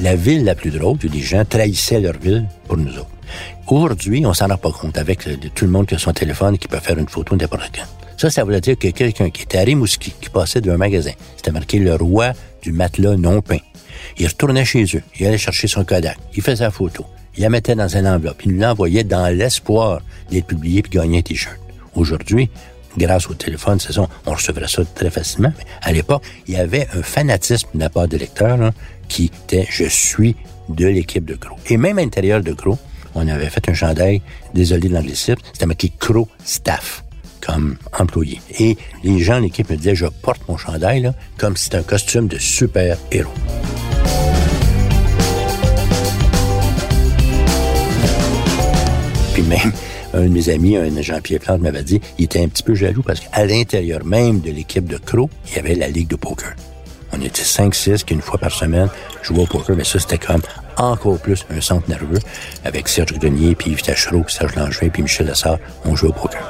la 0.00 0.14
ville 0.14 0.44
la 0.44 0.54
plus 0.54 0.70
drôle 0.70 0.96
où 1.02 1.08
les 1.12 1.18
gens 1.18 1.44
trahissaient 1.44 1.98
leur 1.98 2.16
ville 2.16 2.46
pour 2.68 2.76
nous 2.76 2.92
autres. 2.92 3.10
Aujourd'hui, 3.66 4.24
on 4.24 4.32
s'en 4.32 4.46
rend 4.46 4.56
pas 4.56 4.70
compte 4.70 4.96
avec 4.96 5.28
tout 5.56 5.64
le 5.64 5.70
monde 5.72 5.88
qui 5.88 5.96
a 5.96 5.98
son 5.98 6.12
téléphone 6.12 6.56
qui 6.56 6.68
peut 6.68 6.78
faire 6.78 6.98
une 6.98 7.08
photo 7.08 7.34
n'importe 7.34 7.72
quand. 7.74 8.06
Ça, 8.16 8.30
ça 8.30 8.44
voulait 8.44 8.60
dire 8.60 8.78
que 8.78 8.86
quelqu'un 8.88 9.30
qui 9.30 9.42
était 9.42 9.58
à 9.58 9.62
Rimouski, 9.62 10.14
qui 10.20 10.30
passait 10.30 10.60
d'un 10.60 10.76
magasin, 10.76 11.14
c'était 11.36 11.50
marqué 11.50 11.80
le 11.80 11.96
roi 11.96 12.32
du 12.62 12.70
matelas 12.70 13.16
non 13.16 13.42
peint. 13.42 13.58
Il 14.18 14.28
retournait 14.28 14.64
chez 14.64 14.84
eux, 14.84 15.02
il 15.18 15.26
allait 15.26 15.36
chercher 15.36 15.66
son 15.66 15.82
Kodak, 15.82 16.16
il 16.36 16.42
faisait 16.42 16.64
sa 16.64 16.70
photo, 16.70 17.04
il 17.36 17.42
la 17.42 17.50
mettait 17.50 17.74
dans 17.74 17.88
une 17.88 18.06
enveloppe, 18.06 18.42
il 18.44 18.58
l'envoyait 18.58 19.04
dans 19.04 19.28
l'espoir 19.28 20.00
d'être 20.30 20.46
publié 20.46 20.82
puis 20.82 20.90
gagner 20.90 21.18
un 21.18 21.22
t-shirt. 21.22 21.56
Aujourd'hui, 21.94 22.50
grâce 22.96 23.28
au 23.28 23.34
téléphone, 23.34 23.80
c'est 23.80 23.92
ça, 23.92 24.06
on 24.26 24.32
recevrait 24.32 24.68
ça 24.68 24.82
très 24.94 25.10
facilement. 25.10 25.52
Mais 25.58 25.64
à 25.82 25.92
l'époque, 25.92 26.22
il 26.46 26.54
y 26.54 26.56
avait 26.56 26.88
un 26.94 27.02
fanatisme 27.02 27.68
de 27.74 27.80
la 27.80 27.90
part 27.90 28.08
des 28.08 28.18
lecteurs 28.18 28.72
qui 29.08 29.26
était 29.26 29.66
«je 29.70 29.84
suis 29.84 30.36
de 30.68 30.86
l'équipe 30.86 31.24
de 31.24 31.34
Gros». 31.34 31.56
Et 31.68 31.76
même 31.76 31.98
à 31.98 32.02
l'intérieur 32.02 32.42
de 32.42 32.52
Gros, 32.52 32.78
on 33.14 33.26
avait 33.28 33.50
fait 33.50 33.68
un 33.68 33.74
chandail, 33.74 34.22
désolé 34.54 34.88
de 34.88 34.94
l'anglicisme, 34.94 35.40
c'était 35.52 35.66
marqué 35.66 35.92
Crow 35.98 36.28
Staff 36.44 37.04
comme 37.40 37.76
employé. 37.98 38.40
Et 38.58 38.78
les 39.02 39.18
gens 39.18 39.38
de 39.38 39.44
l'équipe 39.44 39.68
me 39.68 39.76
disaient, 39.76 39.94
je 39.94 40.06
porte 40.06 40.46
mon 40.48 40.56
chandail 40.56 41.12
comme 41.38 41.56
si 41.56 41.64
c'était 41.64 41.78
un 41.78 41.82
costume 41.82 42.28
de 42.28 42.38
super-héros. 42.38 43.32
Puis 49.34 49.42
même, 49.42 49.72
un 50.12 50.22
de 50.22 50.28
mes 50.28 50.50
amis, 50.50 50.76
un 50.76 51.00
Jean-Pierre 51.00 51.40
Plante, 51.40 51.62
m'avait 51.62 51.82
dit, 51.82 52.00
il 52.18 52.26
était 52.26 52.42
un 52.42 52.48
petit 52.48 52.62
peu 52.62 52.74
jaloux 52.74 53.02
parce 53.02 53.20
qu'à 53.20 53.46
l'intérieur 53.46 54.04
même 54.04 54.40
de 54.40 54.50
l'équipe 54.50 54.86
de 54.86 54.98
Crow, 54.98 55.30
il 55.48 55.56
y 55.56 55.58
avait 55.58 55.74
la 55.74 55.88
Ligue 55.88 56.08
de 56.08 56.16
poker. 56.16 56.52
On 57.12 57.20
était 57.20 57.42
5-6 57.42 58.04
qu'une 58.04 58.20
fois 58.20 58.38
par 58.38 58.52
semaine 58.52 58.88
jouait 59.22 59.42
au 59.42 59.46
poker, 59.46 59.76
mais 59.76 59.84
ça, 59.84 59.98
c'était 59.98 60.18
comme 60.18 60.42
encore 60.76 61.18
plus 61.18 61.46
un 61.50 61.60
centre 61.60 61.88
nerveux 61.88 62.18
avec 62.64 62.88
Serge 62.88 63.18
Grenier, 63.18 63.54
puis 63.54 63.70
Yves 63.70 63.82
Tachereau, 63.82 64.22
puis 64.22 64.34
Serge 64.34 64.54
Langevin, 64.54 64.88
puis 64.88 65.02
Michel 65.02 65.26
Lessard. 65.26 65.58
On 65.84 65.96
jouait 65.96 66.10
au 66.10 66.12
poker. 66.12 66.42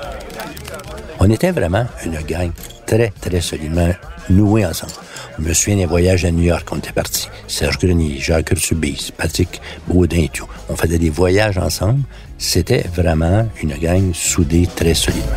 On 1.20 1.30
était 1.30 1.52
vraiment 1.52 1.86
une 2.04 2.18
gang 2.22 2.50
très, 2.92 3.10
très 3.22 3.40
solidement 3.40 3.90
nouée 4.28 4.66
ensemble. 4.66 4.92
Je 5.38 5.42
me 5.42 5.54
souviens 5.54 5.76
des 5.76 5.86
voyages 5.86 6.26
à 6.26 6.30
New 6.30 6.42
York, 6.42 6.68
on 6.72 6.76
était 6.76 6.92
partis. 6.92 7.28
Serge 7.48 7.78
Grenier, 7.78 8.18
Jacques 8.18 8.50
Ursubis, 8.50 9.12
Patrick 9.16 9.62
Baudin 9.86 10.24
et 10.24 10.28
tout. 10.28 10.46
On 10.68 10.76
faisait 10.76 10.98
des 10.98 11.08
voyages 11.08 11.56
ensemble. 11.56 12.02
C'était 12.36 12.84
vraiment 12.94 13.48
une 13.62 13.74
gang 13.78 14.12
soudée 14.12 14.68
très 14.76 14.92
solidement. 14.92 15.32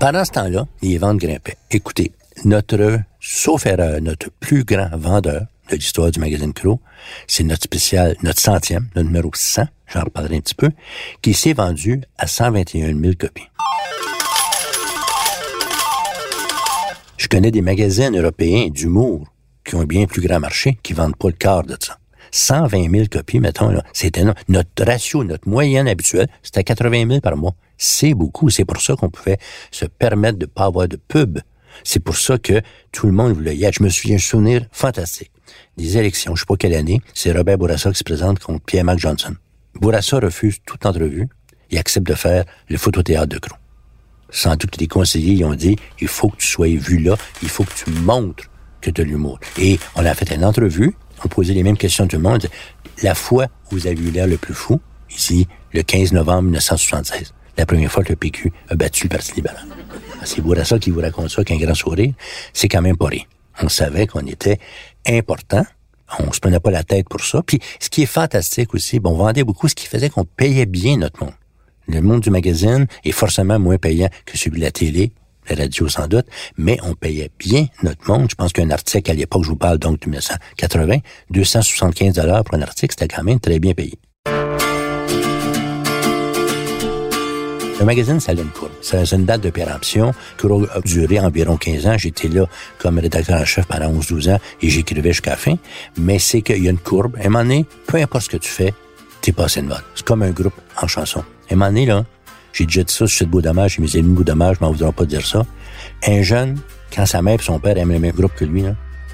Pendant 0.00 0.24
ce 0.24 0.32
temps-là, 0.32 0.66
les 0.82 0.98
ventes 0.98 1.18
grimpaient. 1.18 1.56
Écoutez, 1.70 2.10
notre, 2.44 2.98
sauf 3.20 3.66
erreur, 3.66 4.00
notre 4.00 4.30
plus 4.40 4.64
grand 4.64 4.90
vendeur 4.96 5.42
de 5.70 5.76
l'histoire 5.76 6.10
du 6.10 6.18
magazine 6.18 6.52
Crow, 6.52 6.80
c'est 7.28 7.44
notre 7.44 7.64
spécial, 7.64 8.16
notre 8.22 8.40
centième, 8.40 8.88
le 8.96 9.02
numéro 9.02 9.30
100, 9.32 9.66
j'en 9.86 10.00
reparlerai 10.00 10.36
un 10.36 10.40
petit 10.40 10.54
peu, 10.54 10.70
qui 11.22 11.34
s'est 11.34 11.52
vendu 11.52 12.02
à 12.16 12.26
121 12.26 12.98
000 12.98 13.12
copies. 13.18 13.48
Je 17.30 17.36
connais 17.36 17.50
des 17.50 17.60
magazines 17.60 18.18
européens 18.18 18.68
d'humour 18.70 19.26
qui 19.62 19.74
ont 19.74 19.82
un 19.82 19.84
bien 19.84 20.06
plus 20.06 20.22
grand 20.22 20.40
marché, 20.40 20.78
qui 20.82 20.94
vendent 20.94 21.14
pas 21.14 21.28
le 21.28 21.34
quart 21.34 21.62
de 21.62 21.76
ça. 21.78 21.98
120 22.30 22.90
000 22.90 23.04
copies, 23.10 23.38
mettons, 23.38 23.68
là, 23.68 23.84
c'est 23.92 24.16
énorme. 24.16 24.34
Notre 24.48 24.82
ratio, 24.82 25.24
notre 25.24 25.46
moyenne 25.46 25.88
habituelle, 25.88 26.28
c'était 26.42 26.64
80 26.64 27.06
000 27.06 27.20
par 27.20 27.36
mois. 27.36 27.54
C'est 27.76 28.14
beaucoup. 28.14 28.48
C'est 28.48 28.64
pour 28.64 28.80
ça 28.80 28.96
qu'on 28.96 29.10
pouvait 29.10 29.36
se 29.70 29.84
permettre 29.84 30.38
de 30.38 30.46
pas 30.46 30.64
avoir 30.64 30.88
de 30.88 30.96
pub. 30.96 31.40
C'est 31.84 32.00
pour 32.00 32.16
ça 32.16 32.38
que 32.38 32.62
tout 32.92 33.04
le 33.04 33.12
monde 33.12 33.34
voulait 33.34 33.56
y 33.56 33.64
être. 33.66 33.74
Je 33.74 33.82
me 33.82 33.90
souviens 33.90 34.16
un 34.16 34.20
souvenir 34.20 34.64
fantastique. 34.72 35.30
Des 35.76 35.98
élections, 35.98 36.34
je 36.34 36.40
sais 36.40 36.46
pas 36.46 36.56
quelle 36.56 36.72
année, 36.72 37.02
c'est 37.12 37.32
Robert 37.32 37.58
Bourassa 37.58 37.90
qui 37.92 37.98
se 37.98 38.04
présente 38.04 38.38
contre 38.38 38.64
Pierre-Marc 38.64 39.00
Johnson. 39.00 39.34
Bourassa 39.74 40.18
refuse 40.18 40.60
toute 40.64 40.86
entrevue 40.86 41.28
et 41.70 41.78
accepte 41.78 42.06
de 42.06 42.14
faire 42.14 42.46
le 42.70 42.78
photothéâtre 42.78 43.28
de 43.28 43.38
Gros. 43.38 43.56
Sans 44.30 44.56
doute 44.56 44.76
les 44.78 44.86
conseillers 44.86 45.44
ont 45.44 45.54
dit, 45.54 45.76
il 46.00 46.08
faut 46.08 46.28
que 46.28 46.36
tu 46.36 46.46
sois 46.46 46.68
vu 46.68 46.98
là, 46.98 47.16
il 47.42 47.48
faut 47.48 47.64
que 47.64 47.72
tu 47.72 47.90
montres 47.90 48.44
que 48.80 48.90
tu 48.90 49.00
as 49.00 49.04
l'humour. 49.04 49.38
Et 49.58 49.78
on 49.96 50.04
a 50.04 50.14
fait 50.14 50.34
une 50.34 50.44
entrevue, 50.44 50.94
on 51.24 51.28
posait 51.28 51.54
les 51.54 51.62
mêmes 51.62 51.76
questions 51.76 52.04
à 52.04 52.08
tout 52.08 52.16
le 52.16 52.22
monde. 52.22 52.46
La 53.02 53.14
fois 53.14 53.46
où 53.66 53.76
vous 53.76 53.86
avez 53.86 54.00
eu 54.00 54.10
l'air 54.10 54.26
le 54.26 54.36
plus 54.36 54.54
fou, 54.54 54.80
ici, 55.10 55.48
le 55.72 55.82
15 55.82 56.12
novembre 56.12 56.42
1976, 56.42 57.32
la 57.56 57.66
première 57.66 57.90
fois 57.90 58.04
que 58.04 58.10
le 58.10 58.16
PQ 58.16 58.52
a 58.68 58.76
battu 58.76 59.04
le 59.04 59.08
Parti 59.10 59.34
libéral. 59.34 59.66
C'est 60.24 60.40
Bourassa 60.40 60.78
qui 60.78 60.90
vous 60.90 61.00
raconte 61.00 61.30
ça 61.30 61.40
avec 61.40 61.50
un 61.50 61.56
grand 61.56 61.74
sourire. 61.74 62.12
C'est 62.52 62.68
quand 62.68 62.82
même 62.82 62.96
pas 62.96 63.08
rien. 63.08 63.22
On 63.62 63.68
savait 63.68 64.06
qu'on 64.06 64.26
était 64.26 64.58
important. 65.06 65.64
On 66.18 66.32
se 66.32 66.40
prenait 66.40 66.60
pas 66.60 66.70
la 66.70 66.84
tête 66.84 67.08
pour 67.08 67.22
ça. 67.22 67.42
Puis, 67.42 67.60
ce 67.80 67.88
qui 67.88 68.02
est 68.02 68.06
fantastique 68.06 68.74
aussi, 68.74 69.00
bon, 69.00 69.10
on 69.10 69.16
vendait 69.16 69.44
beaucoup, 69.44 69.68
ce 69.68 69.74
qui 69.74 69.86
faisait 69.86 70.08
qu'on 70.08 70.24
payait 70.24 70.66
bien 70.66 70.96
notre 70.96 71.22
monde. 71.22 71.34
Le 71.90 72.02
monde 72.02 72.20
du 72.20 72.30
magazine 72.30 72.86
est 73.02 73.12
forcément 73.12 73.58
moins 73.58 73.78
payant 73.78 74.10
que 74.26 74.36
celui 74.36 74.58
de 74.58 74.64
la 74.64 74.70
télé, 74.70 75.12
la 75.48 75.56
radio 75.56 75.88
sans 75.88 76.06
doute, 76.06 76.26
mais 76.58 76.76
on 76.82 76.94
payait 76.94 77.30
bien 77.38 77.66
notre 77.82 78.06
monde. 78.10 78.28
Je 78.30 78.34
pense 78.34 78.52
qu'un 78.52 78.68
article 78.70 79.10
à 79.10 79.14
l'époque, 79.14 79.44
je 79.44 79.48
vous 79.48 79.56
parle 79.56 79.78
donc 79.78 80.00
de 80.00 80.06
1980, 80.10 80.98
275 81.30 82.12
dollars 82.14 82.44
pour 82.44 82.56
un 82.56 82.62
article, 82.62 82.94
c'était 82.98 83.14
quand 83.14 83.24
même 83.24 83.40
très 83.40 83.58
bien 83.58 83.72
payé. 83.72 83.94
Le 87.80 87.84
magazine, 87.84 88.20
ça 88.20 88.32
a 88.32 88.34
une 88.34 88.48
courbe. 88.48 88.72
C'est 88.82 89.12
une 89.12 89.24
date 89.24 89.40
de 89.40 89.50
péremption 89.50 90.12
qui 90.36 90.46
a 90.46 90.80
duré 90.84 91.20
environ 91.20 91.56
15 91.56 91.86
ans. 91.86 91.96
J'étais 91.96 92.28
là 92.28 92.44
comme 92.78 92.98
rédacteur 92.98 93.40
en 93.40 93.44
chef 93.44 93.66
pendant 93.66 93.92
11-12 93.92 94.34
ans 94.34 94.40
et 94.60 94.68
j'écrivais 94.68 95.12
jusqu'à 95.12 95.30
la 95.30 95.36
fin. 95.36 95.54
Mais 95.96 96.18
c'est 96.18 96.42
qu'il 96.42 96.62
y 96.62 96.66
a 96.66 96.70
une 96.72 96.78
courbe. 96.78 97.16
À 97.16 97.20
un 97.20 97.30
moment 97.30 97.44
donné, 97.44 97.66
peu 97.86 97.98
importe 97.98 98.24
ce 98.24 98.30
que 98.30 98.36
tu 98.36 98.50
fais, 98.50 98.74
t'es 99.22 99.30
passé 99.30 99.62
de 99.62 99.68
mode. 99.68 99.84
C'est 99.94 100.04
comme 100.04 100.22
un 100.22 100.30
groupe 100.30 100.60
en 100.82 100.88
chanson. 100.88 101.22
Un 101.50 101.56
moment 101.56 101.66
donné, 101.66 101.86
là, 101.86 102.04
j'ai 102.52 102.66
déjà 102.66 102.82
dit 102.82 102.92
ça 102.92 103.06
sur 103.06 103.26
de 103.26 103.30
beau 103.30 103.40
dommage, 103.40 103.78
mes 103.78 103.96
amis 103.96 104.14
beau 104.14 104.24
dommage, 104.24 104.56
je 104.58 104.64
m'en 104.64 104.70
voudrais 104.70 104.92
pas 104.92 105.04
dire 105.04 105.26
ça. 105.26 105.44
Un 106.06 106.22
jeune, 106.22 106.58
quand 106.94 107.06
sa 107.06 107.22
mère 107.22 107.40
et 107.40 107.42
son 107.42 107.58
père 107.58 107.76
aiment 107.78 107.92
le 107.92 107.98
même 107.98 108.14
groupe 108.14 108.34
que 108.34 108.44
lui, 108.44 108.64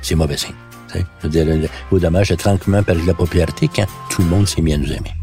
c'est 0.03 0.15
mauvais 0.15 0.37
signe. 0.37 0.55
Je 0.95 1.01
veux 1.25 1.29
dire, 1.29 1.45
le 1.45 1.69
beau 1.91 1.99
dommage 1.99 2.31
a 2.31 2.37
tranquillement 2.37 2.83
perdu 2.83 3.05
la 3.07 3.15
popularité 3.15 3.69
quand 3.75 3.87
tout 4.11 4.23
le 4.23 4.29
monde 4.29 4.47
s'est 4.47 4.63
mis 4.63 4.75
à 4.75 4.79
nous 4.79 4.93
aimer. 4.93 5.15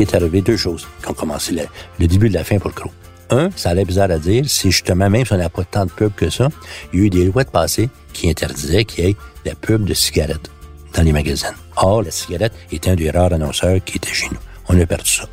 est 0.00 0.14
arrivé 0.14 0.40
deux 0.40 0.56
choses 0.56 0.86
qui 1.02 1.08
ont 1.08 1.14
commencé 1.14 1.52
le, 1.98 2.06
début 2.06 2.28
de 2.28 2.34
la 2.34 2.44
fin 2.44 2.58
pour 2.58 2.70
le 2.70 2.74
Crow. 2.74 2.90
Un, 3.30 3.50
ça 3.54 3.70
allait 3.70 3.84
bizarre 3.84 4.10
à 4.10 4.18
dire, 4.18 4.44
c'est 4.48 4.70
justement, 4.70 5.08
même 5.08 5.24
si 5.24 5.32
on 5.32 5.36
n'a 5.36 5.48
pas 5.48 5.64
tant 5.64 5.86
de 5.86 5.90
pubs 5.90 6.14
que 6.14 6.30
ça, 6.30 6.48
il 6.92 6.98
y 6.98 7.02
a 7.02 7.06
eu 7.06 7.10
des 7.10 7.24
lois 7.26 7.44
de 7.44 7.50
passé 7.50 7.88
qui 8.12 8.28
interdisaient 8.28 8.84
qu'il 8.84 9.04
y 9.04 9.10
ait 9.10 9.16
la 9.44 9.54
pub 9.54 9.84
de 9.84 9.94
cigarettes. 9.94 10.50
Dans 10.94 11.02
les 11.02 11.12
magazines. 11.12 11.54
Or, 11.76 12.02
la 12.02 12.10
cigarette 12.10 12.52
est 12.72 12.88
un 12.88 12.94
des 12.94 13.10
rares 13.10 13.32
annonceurs 13.32 13.82
qui 13.84 13.96
était 13.96 14.12
chez 14.12 14.28
nous. 14.30 14.38
On 14.68 14.80
a 14.80 14.86
perdu 14.86 15.10
ça. 15.10 15.24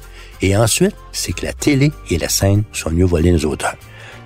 Et 0.41 0.55
ensuite, 0.55 0.95
c'est 1.11 1.33
que 1.33 1.45
la 1.45 1.53
télé 1.53 1.91
et 2.09 2.17
la 2.17 2.29
scène 2.29 2.63
sont 2.71 2.91
mieux 2.91 3.05
volés 3.05 3.31
nos 3.31 3.45
auteurs. 3.45 3.75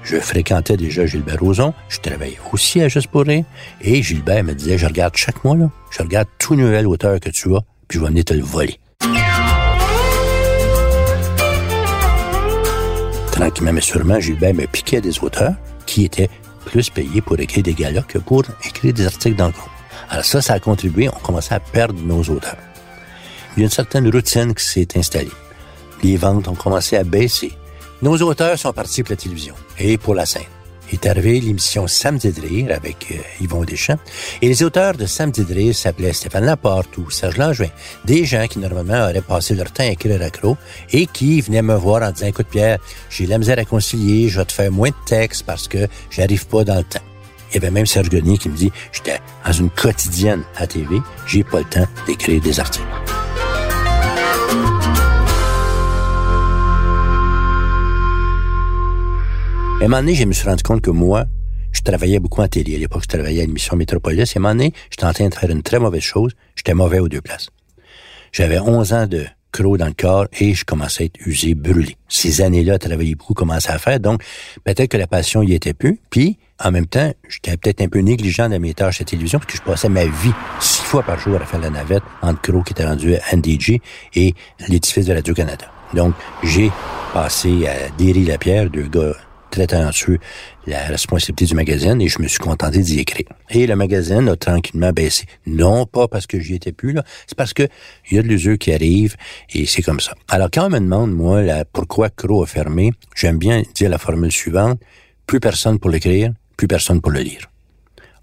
Je 0.04 0.18
fréquentais 0.18 0.78
déjà 0.78 1.06
Gilbert 1.06 1.40
Rozon, 1.40 1.74
je 1.88 2.00
travaillais 2.00 2.40
aussi 2.52 2.82
à 2.82 2.88
Juste 2.88 3.08
pour 3.08 3.22
rire, 3.22 3.46
et 3.82 4.02
Gilbert 4.02 4.44
me 4.44 4.54
disait, 4.54 4.78
je 4.78 4.88
regarde 4.88 5.16
chaque 5.16 5.44
mois, 5.44 5.56
là, 5.56 5.70
je 5.92 6.02
regarde 6.02 6.28
tout 6.40 6.56
nouvel 6.56 6.88
auteur 6.88 7.20
que 7.20 7.30
tu 7.30 7.56
as, 7.56 7.62
puis 7.88 8.00
je 8.00 8.04
vais 8.04 8.10
venir 8.10 8.26
te 8.26 8.34
le 8.34 8.42
voler. 8.42 8.80
Tranquillement 13.32 13.74
mais 13.74 13.82
sûrement, 13.82 14.20
Gilbert 14.20 14.54
me 14.54 14.66
piquait 14.66 15.02
des 15.02 15.20
auteurs 15.20 15.54
qui 15.86 16.06
étaient 16.06 16.30
plus 16.66 16.90
payés 16.90 17.22
pour 17.22 17.40
écrire 17.40 17.64
des 17.64 17.74
galas 17.74 18.04
que 18.04 18.18
pour 18.18 18.44
écrire 18.66 18.94
des 18.94 19.06
articles 19.06 19.36
dans 19.36 19.48
le 19.48 19.54
groupe. 19.54 19.71
Alors 20.12 20.26
ça, 20.26 20.42
ça 20.42 20.54
a 20.54 20.60
contribué, 20.60 21.08
on 21.08 21.20
commençait 21.20 21.56
à 21.56 21.62
perdre 21.62 22.00
nos 22.02 22.22
auteurs. 22.24 22.58
Il 23.56 23.62
y 23.62 23.64
a 23.64 23.66
une 23.66 23.72
certaine 23.72 24.10
routine 24.10 24.54
qui 24.54 24.64
s'est 24.64 24.88
installée. 24.96 25.32
Les 26.04 26.18
ventes 26.18 26.50
ont 26.50 26.56
commencé 26.56 26.98
à 26.98 27.04
baisser. 27.04 27.54
Nos 28.02 28.18
auteurs 28.18 28.60
sont 28.60 28.74
partis 28.74 29.04
pour 29.04 29.12
la 29.12 29.16
télévision 29.16 29.56
et 29.80 29.98
pour 29.98 30.14
la 30.14 30.26
scène. 30.26 30.44
Est 30.92 31.06
arrivée 31.06 31.40
l'émission 31.40 31.88
Samedi 31.88 32.34
de 32.34 32.42
rire 32.42 32.76
avec 32.76 33.12
euh, 33.12 33.16
Yvon 33.40 33.64
Deschamps. 33.64 34.00
Et 34.42 34.50
les 34.50 34.62
auteurs 34.62 34.98
de 34.98 35.06
Samedi 35.06 35.46
de 35.46 35.54
rire 35.54 35.74
s'appelaient 35.74 36.12
Stéphane 36.12 36.44
Laporte 36.44 36.98
ou 36.98 37.10
Serge 37.10 37.38
Langevin. 37.38 37.70
Des 38.04 38.26
gens 38.26 38.46
qui 38.50 38.60
normalement 38.60 39.04
auraient 39.04 39.22
passé 39.22 39.56
leur 39.56 39.72
temps 39.72 39.84
à 39.84 39.92
écrire 39.92 40.22
accro 40.22 40.58
et 40.92 41.06
qui 41.06 41.40
venaient 41.40 41.62
me 41.62 41.76
voir 41.76 42.04
en 42.04 42.12
disant, 42.12 42.28
écoute 42.28 42.48
Pierre, 42.52 42.80
j'ai 43.10 43.26
la 43.26 43.38
misère 43.38 43.60
à 43.60 43.64
concilier, 43.64 44.28
je 44.28 44.40
vais 44.40 44.46
te 44.46 44.52
faire 44.52 44.70
moins 44.70 44.90
de 44.90 44.96
texte 45.06 45.44
parce 45.46 45.70
que 45.70 45.88
j'arrive 46.10 46.46
pas 46.48 46.66
dans 46.66 46.76
le 46.76 46.84
temps. 46.84 47.00
Il 47.52 47.56
y 47.56 47.58
avait 47.58 47.72
même 47.72 47.86
Serge 47.86 48.08
Gagné 48.08 48.38
qui 48.38 48.48
me 48.48 48.56
dit, 48.56 48.72
j'étais 48.94 49.20
dans 49.46 49.52
une 49.52 49.70
quotidienne 49.70 50.44
à 50.56 50.68
TV, 50.68 51.02
j'ai 51.28 51.44
pas 51.44 51.60
le 51.60 51.66
temps 51.66 51.86
d'écrire 52.08 52.42
des 52.42 52.60
articles. 52.62 52.86
À 59.82 59.84
un 59.84 59.88
moment 59.88 59.98
donné, 59.98 60.16
je 60.16 60.24
me 60.24 60.32
suis 60.32 60.48
rendu 60.48 60.64
compte 60.64 60.82
que 60.82 60.92
moi, 60.92 61.26
je 61.74 61.82
travaillais 61.82 62.20
beaucoup 62.20 62.42
en 62.42 62.48
télé. 62.48 62.76
À 62.76 62.80
l'époque, 62.80 63.02
je 63.04 63.08
travaillais 63.08 63.42
à 63.42 63.46
l'émission 63.46 63.76
Métropolis. 63.76 64.34
Et 64.34 64.38
à 64.38 64.40
un 64.40 64.42
moment 64.44 64.54
donné, 64.54 64.74
j'étais 64.90 65.06
en 65.06 65.12
train 65.12 65.28
de 65.28 65.34
faire 65.34 65.50
une 65.50 65.64
très 65.64 65.80
mauvaise 65.80 66.04
chose. 66.04 66.32
J'étais 66.56 66.74
mauvais 66.74 67.00
aux 67.00 67.10
deux 67.10 67.22
places. 67.22 67.50
J'avais 68.32 68.60
11 68.60 68.94
ans 68.94 69.08
de 69.08 69.26
crocs 69.52 69.78
dans 69.78 69.88
le 69.88 69.94
corps 69.94 70.28
et 70.40 70.54
je 70.54 70.64
commençais 70.64 71.04
à 71.04 71.06
être 71.08 71.20
usé, 71.26 71.56
brûlé. 71.56 71.98
Ces 72.08 72.42
années-là, 72.42 72.80
travailler 72.80 73.16
beaucoup, 73.16 73.34
commençait 73.34 73.72
à 73.72 73.80
faire. 73.80 74.00
Donc, 74.00 74.24
peut-être 74.64 74.92
que 74.92 74.98
la 74.98 75.08
passion 75.08 75.42
y 75.42 75.54
était 75.54 75.74
plus. 75.74 76.00
Puis, 76.10 76.38
en 76.64 76.72
même 76.72 76.86
temps, 76.86 77.12
j'étais 77.28 77.58
peut-être 77.58 77.82
un 77.82 77.88
peu 77.88 78.00
négligent 78.00 78.50
dans 78.50 78.60
mes 78.60 78.74
tâches 78.74 79.02
à 79.02 79.04
télévision 79.04 79.40
parce 79.40 79.52
que 79.52 79.58
je 79.58 79.64
passais 79.64 79.90
ma 79.90 80.06
vie 80.06 80.34
six 80.60 80.84
fois 80.84 81.04
par 81.04 81.20
jour 81.20 81.36
à 81.42 81.46
faire 81.46 81.60
la 81.60 81.70
navette 81.70 82.04
entre 82.22 82.42
Crow 82.42 82.62
qui 82.62 82.74
était 82.74 82.86
rendu 82.86 83.16
à 83.16 83.36
NDG 83.36 83.82
et 84.16 84.36
l'édifice 84.68 85.06
de 85.06 85.14
Radio-Canada. 85.14 85.66
Donc, 85.94 86.14
j'ai 86.44 86.72
passé 87.14 87.68
à 87.68 87.90
Derry 87.98 88.26
Lapierre, 88.26 88.70
deux 88.70 88.88
gars 88.88 89.16
très 89.50 89.68
talentueux, 89.68 90.18
la 90.66 90.86
responsabilité 90.86 91.46
du 91.46 91.56
magazine 91.56 92.02
et 92.02 92.08
je 92.08 92.22
me 92.22 92.28
suis 92.28 92.40
contenté 92.40 92.80
d'y 92.80 93.00
écrire. 93.00 93.28
Et 93.50 93.68
le 93.68 93.76
magazine 93.76 94.30
a 94.30 94.38
tranquillement 94.38 94.92
baissé. 94.92 95.26
Non 95.46 95.86
pas 95.86 96.08
parce 96.08 96.26
que 96.26 96.40
j'y 96.40 96.56
étais 96.56 96.72
plus, 96.72 96.94
là, 96.94 97.04
c'est 97.28 97.38
parce 97.38 97.54
que 97.54 97.64
il 98.10 98.16
y 98.16 98.20
a 98.20 98.24
de 98.24 98.28
l'usure 98.28 98.58
qui 98.58 98.72
arrive 98.72 99.18
et 99.50 99.66
c'est 99.66 99.82
comme 99.82 100.00
ça. 100.00 100.14
Alors, 100.30 100.48
quand 100.52 100.68
on 100.68 100.70
me 100.70 100.80
demande, 100.80 101.12
moi, 101.12 101.42
pourquoi 101.74 102.10
Crow 102.10 102.44
a 102.44 102.48
fermé, 102.48 102.92
j'aime 103.14 103.38
bien 103.38 103.62
dire 103.76 103.90
la 103.90 103.98
formule 103.98 104.32
suivante. 104.32 104.80
Plus 105.28 105.40
personne 105.40 105.80
pour 105.80 105.90
l'écrire, 105.90 106.34
personne 106.68 107.02
pour 107.02 107.12
le 107.12 107.22
lire. 107.22 107.50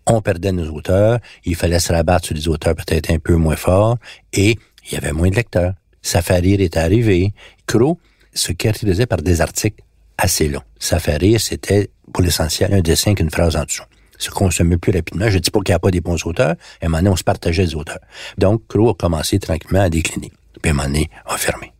On 0.06 0.22
perdait 0.22 0.52
nos 0.52 0.70
auteurs, 0.70 1.18
il 1.44 1.54
fallait 1.54 1.80
se 1.80 1.92
rabattre 1.92 2.26
sur 2.26 2.34
des 2.34 2.48
auteurs 2.48 2.74
peut-être 2.74 3.10
un 3.10 3.18
peu 3.18 3.34
moins 3.34 3.56
forts 3.56 3.98
et 4.32 4.56
il 4.86 4.94
y 4.94 4.96
avait 4.96 5.12
moins 5.12 5.28
de 5.28 5.36
lecteurs. 5.36 5.74
Safarir 6.00 6.60
est 6.60 6.76
arrivé. 6.76 7.34
Crow 7.66 7.98
se 8.32 8.52
caractérisait 8.52 9.06
par 9.06 9.20
des 9.20 9.40
articles 9.40 9.82
assez 10.16 10.48
long. 10.48 10.62
Ça 10.78 10.98
fait 10.98 11.16
rire, 11.16 11.40
c'était 11.40 11.90
pour 12.12 12.22
l'essentiel 12.22 12.72
un 12.72 12.80
dessin 12.80 13.14
qu'une 13.14 13.30
phrase 13.30 13.56
en 13.56 13.64
dessous. 13.64 13.84
Se 14.18 14.30
consommait 14.30 14.78
plus 14.78 14.92
rapidement. 14.92 15.28
Je 15.28 15.38
dis 15.38 15.50
pas 15.50 15.60
qu'il 15.60 15.72
n'y 15.72 15.76
a 15.76 15.78
pas 15.78 15.90
des 15.90 16.00
bons 16.00 16.24
auteurs. 16.26 16.56
À 16.80 16.86
un 16.86 16.88
moment 16.88 16.98
donné, 16.98 17.10
on 17.10 17.16
se 17.16 17.22
partageait 17.22 17.64
les 17.64 17.74
auteurs. 17.74 18.00
Donc, 18.36 18.66
Crow 18.66 18.90
a 18.90 18.94
commencé 18.94 19.38
tranquillement 19.38 19.82
à 19.82 19.90
décliner. 19.90 20.32
Puis 20.60 20.70
à 20.70 20.74
un 20.74 20.76
moment 20.76 20.88
donné, 20.88 21.08
a 21.26 21.36
fermé. 21.36 21.72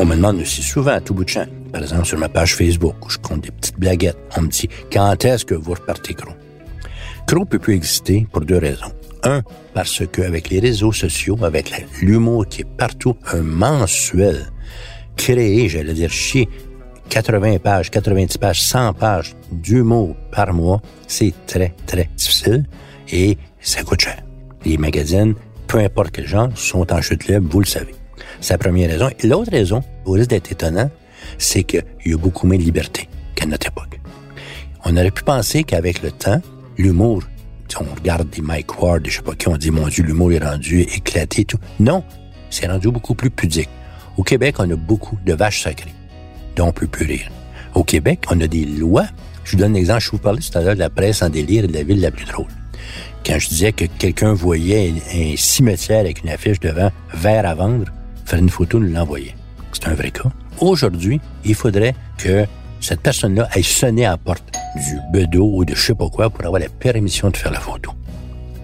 On 0.00 0.04
me 0.06 0.16
demande 0.16 0.40
aussi 0.40 0.62
souvent 0.62 0.92
à 0.92 1.00
tout 1.00 1.14
bout 1.14 1.24
de 1.24 1.28
champ, 1.28 1.46
par 1.74 1.82
exemple 1.82 2.04
sur 2.04 2.18
ma 2.18 2.28
page 2.28 2.54
Facebook, 2.54 2.94
où 3.04 3.10
je 3.10 3.18
compte 3.18 3.40
des 3.40 3.50
petites 3.50 3.80
blaguettes, 3.80 4.16
on 4.36 4.42
me 4.42 4.48
dit 4.48 4.68
quand 4.92 5.24
est-ce 5.24 5.44
que 5.44 5.56
vous 5.56 5.72
repartez 5.72 6.14
Crow? 6.14 6.32
Crow 7.26 7.44
peut 7.44 7.58
plus 7.58 7.74
exister 7.74 8.28
pour 8.30 8.42
deux 8.42 8.58
raisons. 8.58 8.92
Un, 9.24 9.42
parce 9.72 10.06
qu'avec 10.06 10.50
les 10.50 10.60
réseaux 10.60 10.92
sociaux, 10.92 11.36
avec 11.42 11.72
l'humour 12.00 12.46
qui 12.46 12.60
est 12.60 12.76
partout, 12.76 13.16
un 13.32 13.42
mensuel 13.42 14.52
créé, 15.16 15.68
j'allais 15.68 15.94
dire 15.94 16.10
chier, 16.10 16.48
80 17.08 17.58
pages, 17.58 17.90
90 17.90 18.38
pages, 18.38 18.62
100 18.62 18.92
pages 18.92 19.34
d'humour 19.50 20.14
par 20.30 20.52
mois, 20.52 20.80
c'est 21.08 21.34
très, 21.48 21.74
très 21.86 22.08
difficile 22.16 22.66
et 23.10 23.36
ça 23.60 23.82
coûte 23.82 24.02
cher. 24.02 24.22
Les 24.64 24.78
magazines, 24.78 25.34
peu 25.66 25.78
importe 25.78 26.12
quel 26.12 26.28
genre, 26.28 26.50
sont 26.54 26.92
en 26.92 27.00
chute 27.00 27.26
libre, 27.26 27.48
vous 27.50 27.60
le 27.60 27.66
savez. 27.66 27.96
C'est 28.40 28.54
la 28.54 28.58
première 28.58 28.90
raison. 28.90 29.08
Et 29.18 29.26
l'autre 29.26 29.50
raison, 29.50 29.82
au 30.04 30.12
risque 30.12 30.30
d'être 30.30 30.52
étonnant, 30.52 30.88
c'est 31.38 31.64
qu'il 31.64 31.84
y 32.06 32.12
a 32.12 32.16
beaucoup 32.16 32.46
moins 32.46 32.56
de 32.56 32.62
liberté 32.62 33.08
qu'à 33.34 33.46
notre 33.46 33.68
époque. 33.68 34.00
On 34.84 34.96
aurait 34.96 35.10
pu 35.10 35.22
penser 35.22 35.64
qu'avec 35.64 36.02
le 36.02 36.10
temps, 36.10 36.40
l'humour 36.76 37.22
on 37.80 37.94
regarde 37.94 38.28
des 38.30 38.42
Mike 38.42 38.80
Ward, 38.80 39.02
je 39.06 39.16
sais 39.16 39.22
pas 39.22 39.34
qui, 39.34 39.48
on 39.48 39.56
dit, 39.56 39.70
mon 39.70 39.88
Dieu, 39.88 40.04
l'humour 40.04 40.32
est 40.32 40.44
rendu 40.44 40.80
éclaté, 40.82 41.44
tout. 41.44 41.58
Non, 41.80 42.04
c'est 42.50 42.66
rendu 42.66 42.90
beaucoup 42.90 43.14
plus 43.14 43.30
pudique. 43.30 43.68
Au 44.16 44.22
Québec, 44.22 44.56
on 44.58 44.70
a 44.70 44.76
beaucoup 44.76 45.18
de 45.24 45.32
vaches 45.32 45.62
sacrées, 45.62 45.94
dont 46.56 46.68
on 46.68 46.72
peut 46.72 46.86
plus 46.86 47.06
rire. 47.06 47.30
Au 47.74 47.82
Québec, 47.82 48.20
on 48.30 48.40
a 48.40 48.46
des 48.46 48.64
lois. 48.64 49.06
Je 49.44 49.52
vous 49.52 49.56
donne 49.58 49.72
un 49.72 49.78
exemple. 49.78 50.02
Je 50.02 50.10
vous 50.10 50.18
parlais 50.18 50.40
tout 50.40 50.56
à 50.56 50.62
l'heure 50.62 50.74
de 50.74 50.78
la 50.78 50.90
presse 50.90 51.22
en 51.22 51.28
délire 51.28 51.64
et 51.64 51.66
de 51.66 51.72
la 51.72 51.82
ville 51.82 52.00
la 52.00 52.10
plus 52.10 52.24
drôle. 52.24 52.46
Quand 53.26 53.38
je 53.38 53.48
disais 53.48 53.72
que 53.72 53.86
quelqu'un 53.86 54.34
voyait 54.34 54.92
un 55.12 55.34
cimetière 55.36 56.00
avec 56.00 56.22
une 56.22 56.30
affiche 56.30 56.60
devant 56.60 56.90
vert 57.12 57.46
à 57.46 57.54
vendre, 57.54 57.86
faire 58.24 58.38
une 58.38 58.50
photo, 58.50 58.78
nous 58.78 58.92
l'envoyer. 58.92 59.34
C'est 59.72 59.88
un 59.88 59.94
vrai 59.94 60.10
cas. 60.10 60.30
Aujourd'hui, 60.64 61.20
il 61.44 61.54
faudrait 61.54 61.94
que 62.16 62.46
cette 62.80 63.00
personne-là 63.00 63.46
aille 63.52 63.62
sonner 63.62 64.06
à 64.06 64.12
la 64.12 64.16
porte 64.16 64.44
du 64.74 64.98
bedeau 65.12 65.50
ou 65.52 65.64
de 65.66 65.74
je 65.74 65.80
sais 65.80 65.94
pas 65.94 66.08
quoi 66.08 66.30
pour 66.30 66.42
avoir 66.42 66.58
la 66.58 66.70
permission 66.70 67.28
de 67.28 67.36
faire 67.36 67.52
la 67.52 67.60
photo. 67.60 67.92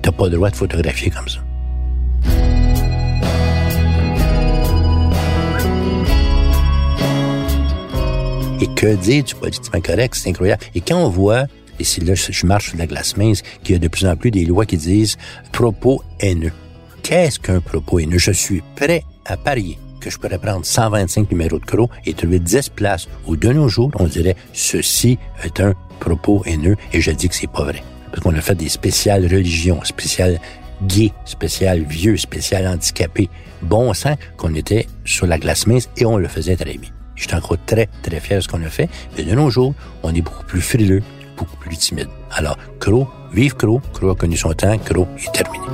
T'as 0.01 0.11
pas 0.11 0.25
le 0.25 0.37
droit 0.37 0.49
de 0.49 0.57
photographier 0.57 1.11
comme 1.11 1.29
ça. 1.29 1.41
Et 8.63 8.67
que 8.75 8.97
dire 8.97 9.25
du 9.25 9.35
politiquement 9.35 9.81
correct, 9.83 10.15
c'est 10.15 10.31
incroyable. 10.31 10.63
Et 10.75 10.81
quand 10.81 11.05
on 11.05 11.11
voit, 11.11 11.45
et 11.79 11.85
c'est 11.85 12.03
là 12.03 12.15
je 12.15 12.47
marche 12.47 12.71
sur 12.71 12.79
la 12.79 12.87
glace 12.87 13.19
mince, 13.19 13.43
qu'il 13.63 13.75
y 13.75 13.77
a 13.77 13.79
de 13.79 13.89
plus 13.89 14.07
en 14.07 14.17
plus 14.17 14.31
des 14.31 14.47
lois 14.47 14.65
qui 14.65 14.79
disent 14.79 15.19
propos 15.53 16.03
haineux. 16.19 16.53
Qu'est-ce 17.03 17.39
qu'un 17.39 17.61
propos 17.61 17.99
haineux? 17.99 18.19
Je 18.19 18.33
suis 18.33 18.63
prêt 18.75 19.05
à 19.27 19.37
parier 19.37 19.79
que 20.01 20.11
je 20.11 20.19
pourrais 20.19 20.39
prendre 20.39 20.65
125 20.65 21.31
numéros 21.31 21.59
de 21.59 21.65
crocs 21.65 21.91
et 22.07 22.15
trouver 22.15 22.39
10 22.39 22.71
places 22.71 23.09
où 23.27 23.37
de 23.37 23.53
nos 23.53 23.69
jours, 23.69 23.91
on 23.95 24.07
dirait 24.07 24.37
ceci 24.53 25.19
est 25.45 25.61
un 25.61 25.75
propos 26.01 26.43
haineux 26.47 26.77
et 26.93 27.01
je 27.01 27.11
dis 27.11 27.29
que 27.29 27.35
c'est 27.35 27.51
pas 27.51 27.65
vrai. 27.65 27.83
Parce 28.11 28.23
qu'on 28.23 28.35
a 28.35 28.41
fait 28.41 28.55
des 28.57 28.69
spéciales 28.69 29.23
religions, 29.25 29.85
spéciales 29.85 30.41
gays, 30.83 31.13
spéciales 31.25 31.83
vieux, 31.83 32.17
spéciales 32.17 32.67
handicapés. 32.67 33.29
Bon 33.63 33.93
sang 33.95 34.17
qu'on 34.37 34.55
était 34.55 34.87
sur 35.05 35.27
la 35.27 35.39
glace 35.39 35.67
mince 35.67 35.89
et 35.97 36.07
on 36.07 36.17
le 36.17 36.29
faisait 36.29 36.57
très 36.57 36.77
bien. 36.77 36.91
Je 37.15 37.29
suis 37.29 37.35
encore 37.35 37.59
très, 37.67 37.89
très 38.03 38.19
fier 38.19 38.39
de 38.39 38.43
ce 38.43 38.49
qu'on 38.49 38.63
a 38.63 38.71
fait. 38.71 38.89
Mais 39.17 39.25
de 39.25 39.35
nos 39.35 39.51
jours, 39.51 39.75
on 40.03 40.15
est 40.15 40.23
beaucoup 40.23 40.45
plus 40.45 40.63
frileux, 40.63 41.03
beaucoup 41.37 41.57
plus 41.59 41.77
timide. 41.77 42.09
Alors, 42.31 42.57
Crow, 42.79 43.09
vive 43.33 43.55
Crow. 43.57 43.83
Crow 43.93 44.11
a 44.11 44.15
connu 44.15 44.39
son 44.39 44.55
temps. 44.55 44.79
Crow 44.79 45.07
est 45.19 45.33
terminé. 45.33 45.67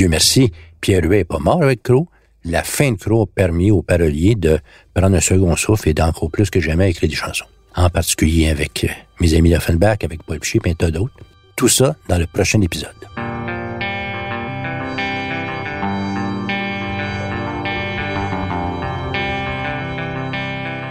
Dieu 0.00 0.08
merci, 0.08 0.50
Pierre 0.80 1.04
Huet 1.04 1.20
est 1.20 1.24
pas 1.24 1.38
mort 1.38 1.62
avec 1.62 1.82
Crow. 1.82 2.08
La 2.46 2.62
fin 2.62 2.92
de 2.92 2.96
Crow 2.96 3.24
a 3.24 3.26
permis 3.26 3.70
aux 3.70 3.82
paroliers 3.82 4.34
de 4.34 4.58
prendre 4.94 5.14
un 5.14 5.20
second 5.20 5.54
souffle 5.56 5.90
et 5.90 5.92
d'encore 5.92 6.30
plus 6.30 6.48
que 6.48 6.58
jamais 6.58 6.88
écrire 6.88 7.10
des 7.10 7.14
chansons. 7.14 7.44
En 7.76 7.90
particulier 7.90 8.48
avec 8.48 8.84
euh, 8.84 8.88
mes 9.20 9.34
amis 9.34 9.54
Offenbach, 9.54 9.98
avec 10.02 10.22
Paul 10.22 10.40
Piché 10.40 10.58
et 10.64 10.70
un 10.70 10.72
tas 10.72 10.90
d'autres. 10.90 11.12
Tout 11.54 11.68
ça 11.68 11.96
dans 12.08 12.16
le 12.16 12.26
prochain 12.26 12.62
épisode. 12.62 12.94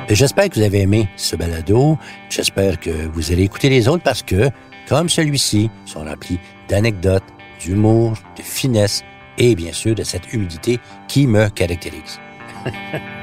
J'espère 0.08 0.50
que 0.50 0.54
vous 0.60 0.62
avez 0.62 0.82
aimé 0.82 1.10
ce 1.16 1.36
balado. 1.36 1.98
J'espère 2.30 2.80
que 2.80 2.92
vous 3.12 3.32
allez 3.32 3.42
écouter 3.42 3.70
les 3.70 3.88
autres 3.88 4.04
parce 4.04 4.22
que, 4.22 4.52
comme 4.88 5.10
celui-ci, 5.10 5.72
sont 5.88 6.04
remplis 6.04 6.38
d'anecdotes, 6.68 7.24
d'humour, 7.60 8.14
de 8.38 8.42
finesse 8.42 9.04
et 9.38 9.56
bien 9.56 9.74
sûr 9.74 9.96
de 9.96 10.04
cette 10.04 10.34
humidité 10.34 10.80
qui 11.08 11.28
me 11.28 11.50
caractérise. 11.50 12.20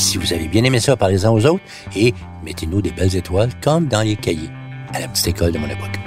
Si 0.00 0.18
vous 0.18 0.32
avez 0.32 0.48
bien 0.48 0.64
aimé 0.64 0.80
ça, 0.80 0.96
parlez-en 0.96 1.32
aux 1.32 1.44
autres 1.46 1.62
et 1.94 2.14
mettez-nous 2.44 2.80
des 2.80 2.90
belles 2.90 3.14
étoiles 3.14 3.50
comme 3.60 3.86
dans 3.86 4.02
les 4.02 4.16
cahiers 4.16 4.48
à 4.94 5.00
la 5.00 5.08
petite 5.08 5.28
école 5.28 5.52
de 5.52 5.58
mon 5.58 5.68
époque. 5.68 5.98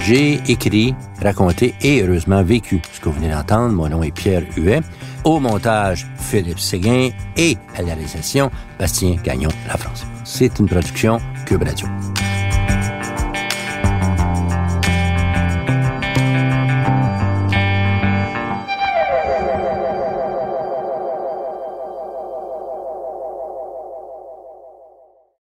J'ai 0.00 0.40
écrit, 0.48 0.94
raconté 1.22 1.74
et 1.80 2.02
heureusement 2.02 2.42
vécu 2.42 2.80
ce 2.92 3.00
que 3.00 3.08
vous 3.08 3.14
venez 3.16 3.30
d'entendre. 3.30 3.74
Mon 3.74 3.88
nom 3.88 4.02
est 4.02 4.10
Pierre 4.10 4.42
Huet. 4.56 4.80
Au 5.24 5.40
montage, 5.40 6.06
Philippe 6.16 6.58
Séguin 6.58 7.10
et 7.36 7.56
à 7.76 7.82
la 7.82 7.94
réalisation, 7.94 8.50
Bastien 8.78 9.16
Gagnon, 9.24 9.48
La 9.66 9.78
France. 9.78 10.04
C'est 10.24 10.58
une 10.58 10.66
production 10.66 11.20
Cube 11.44 11.64
Radio. 11.64 12.13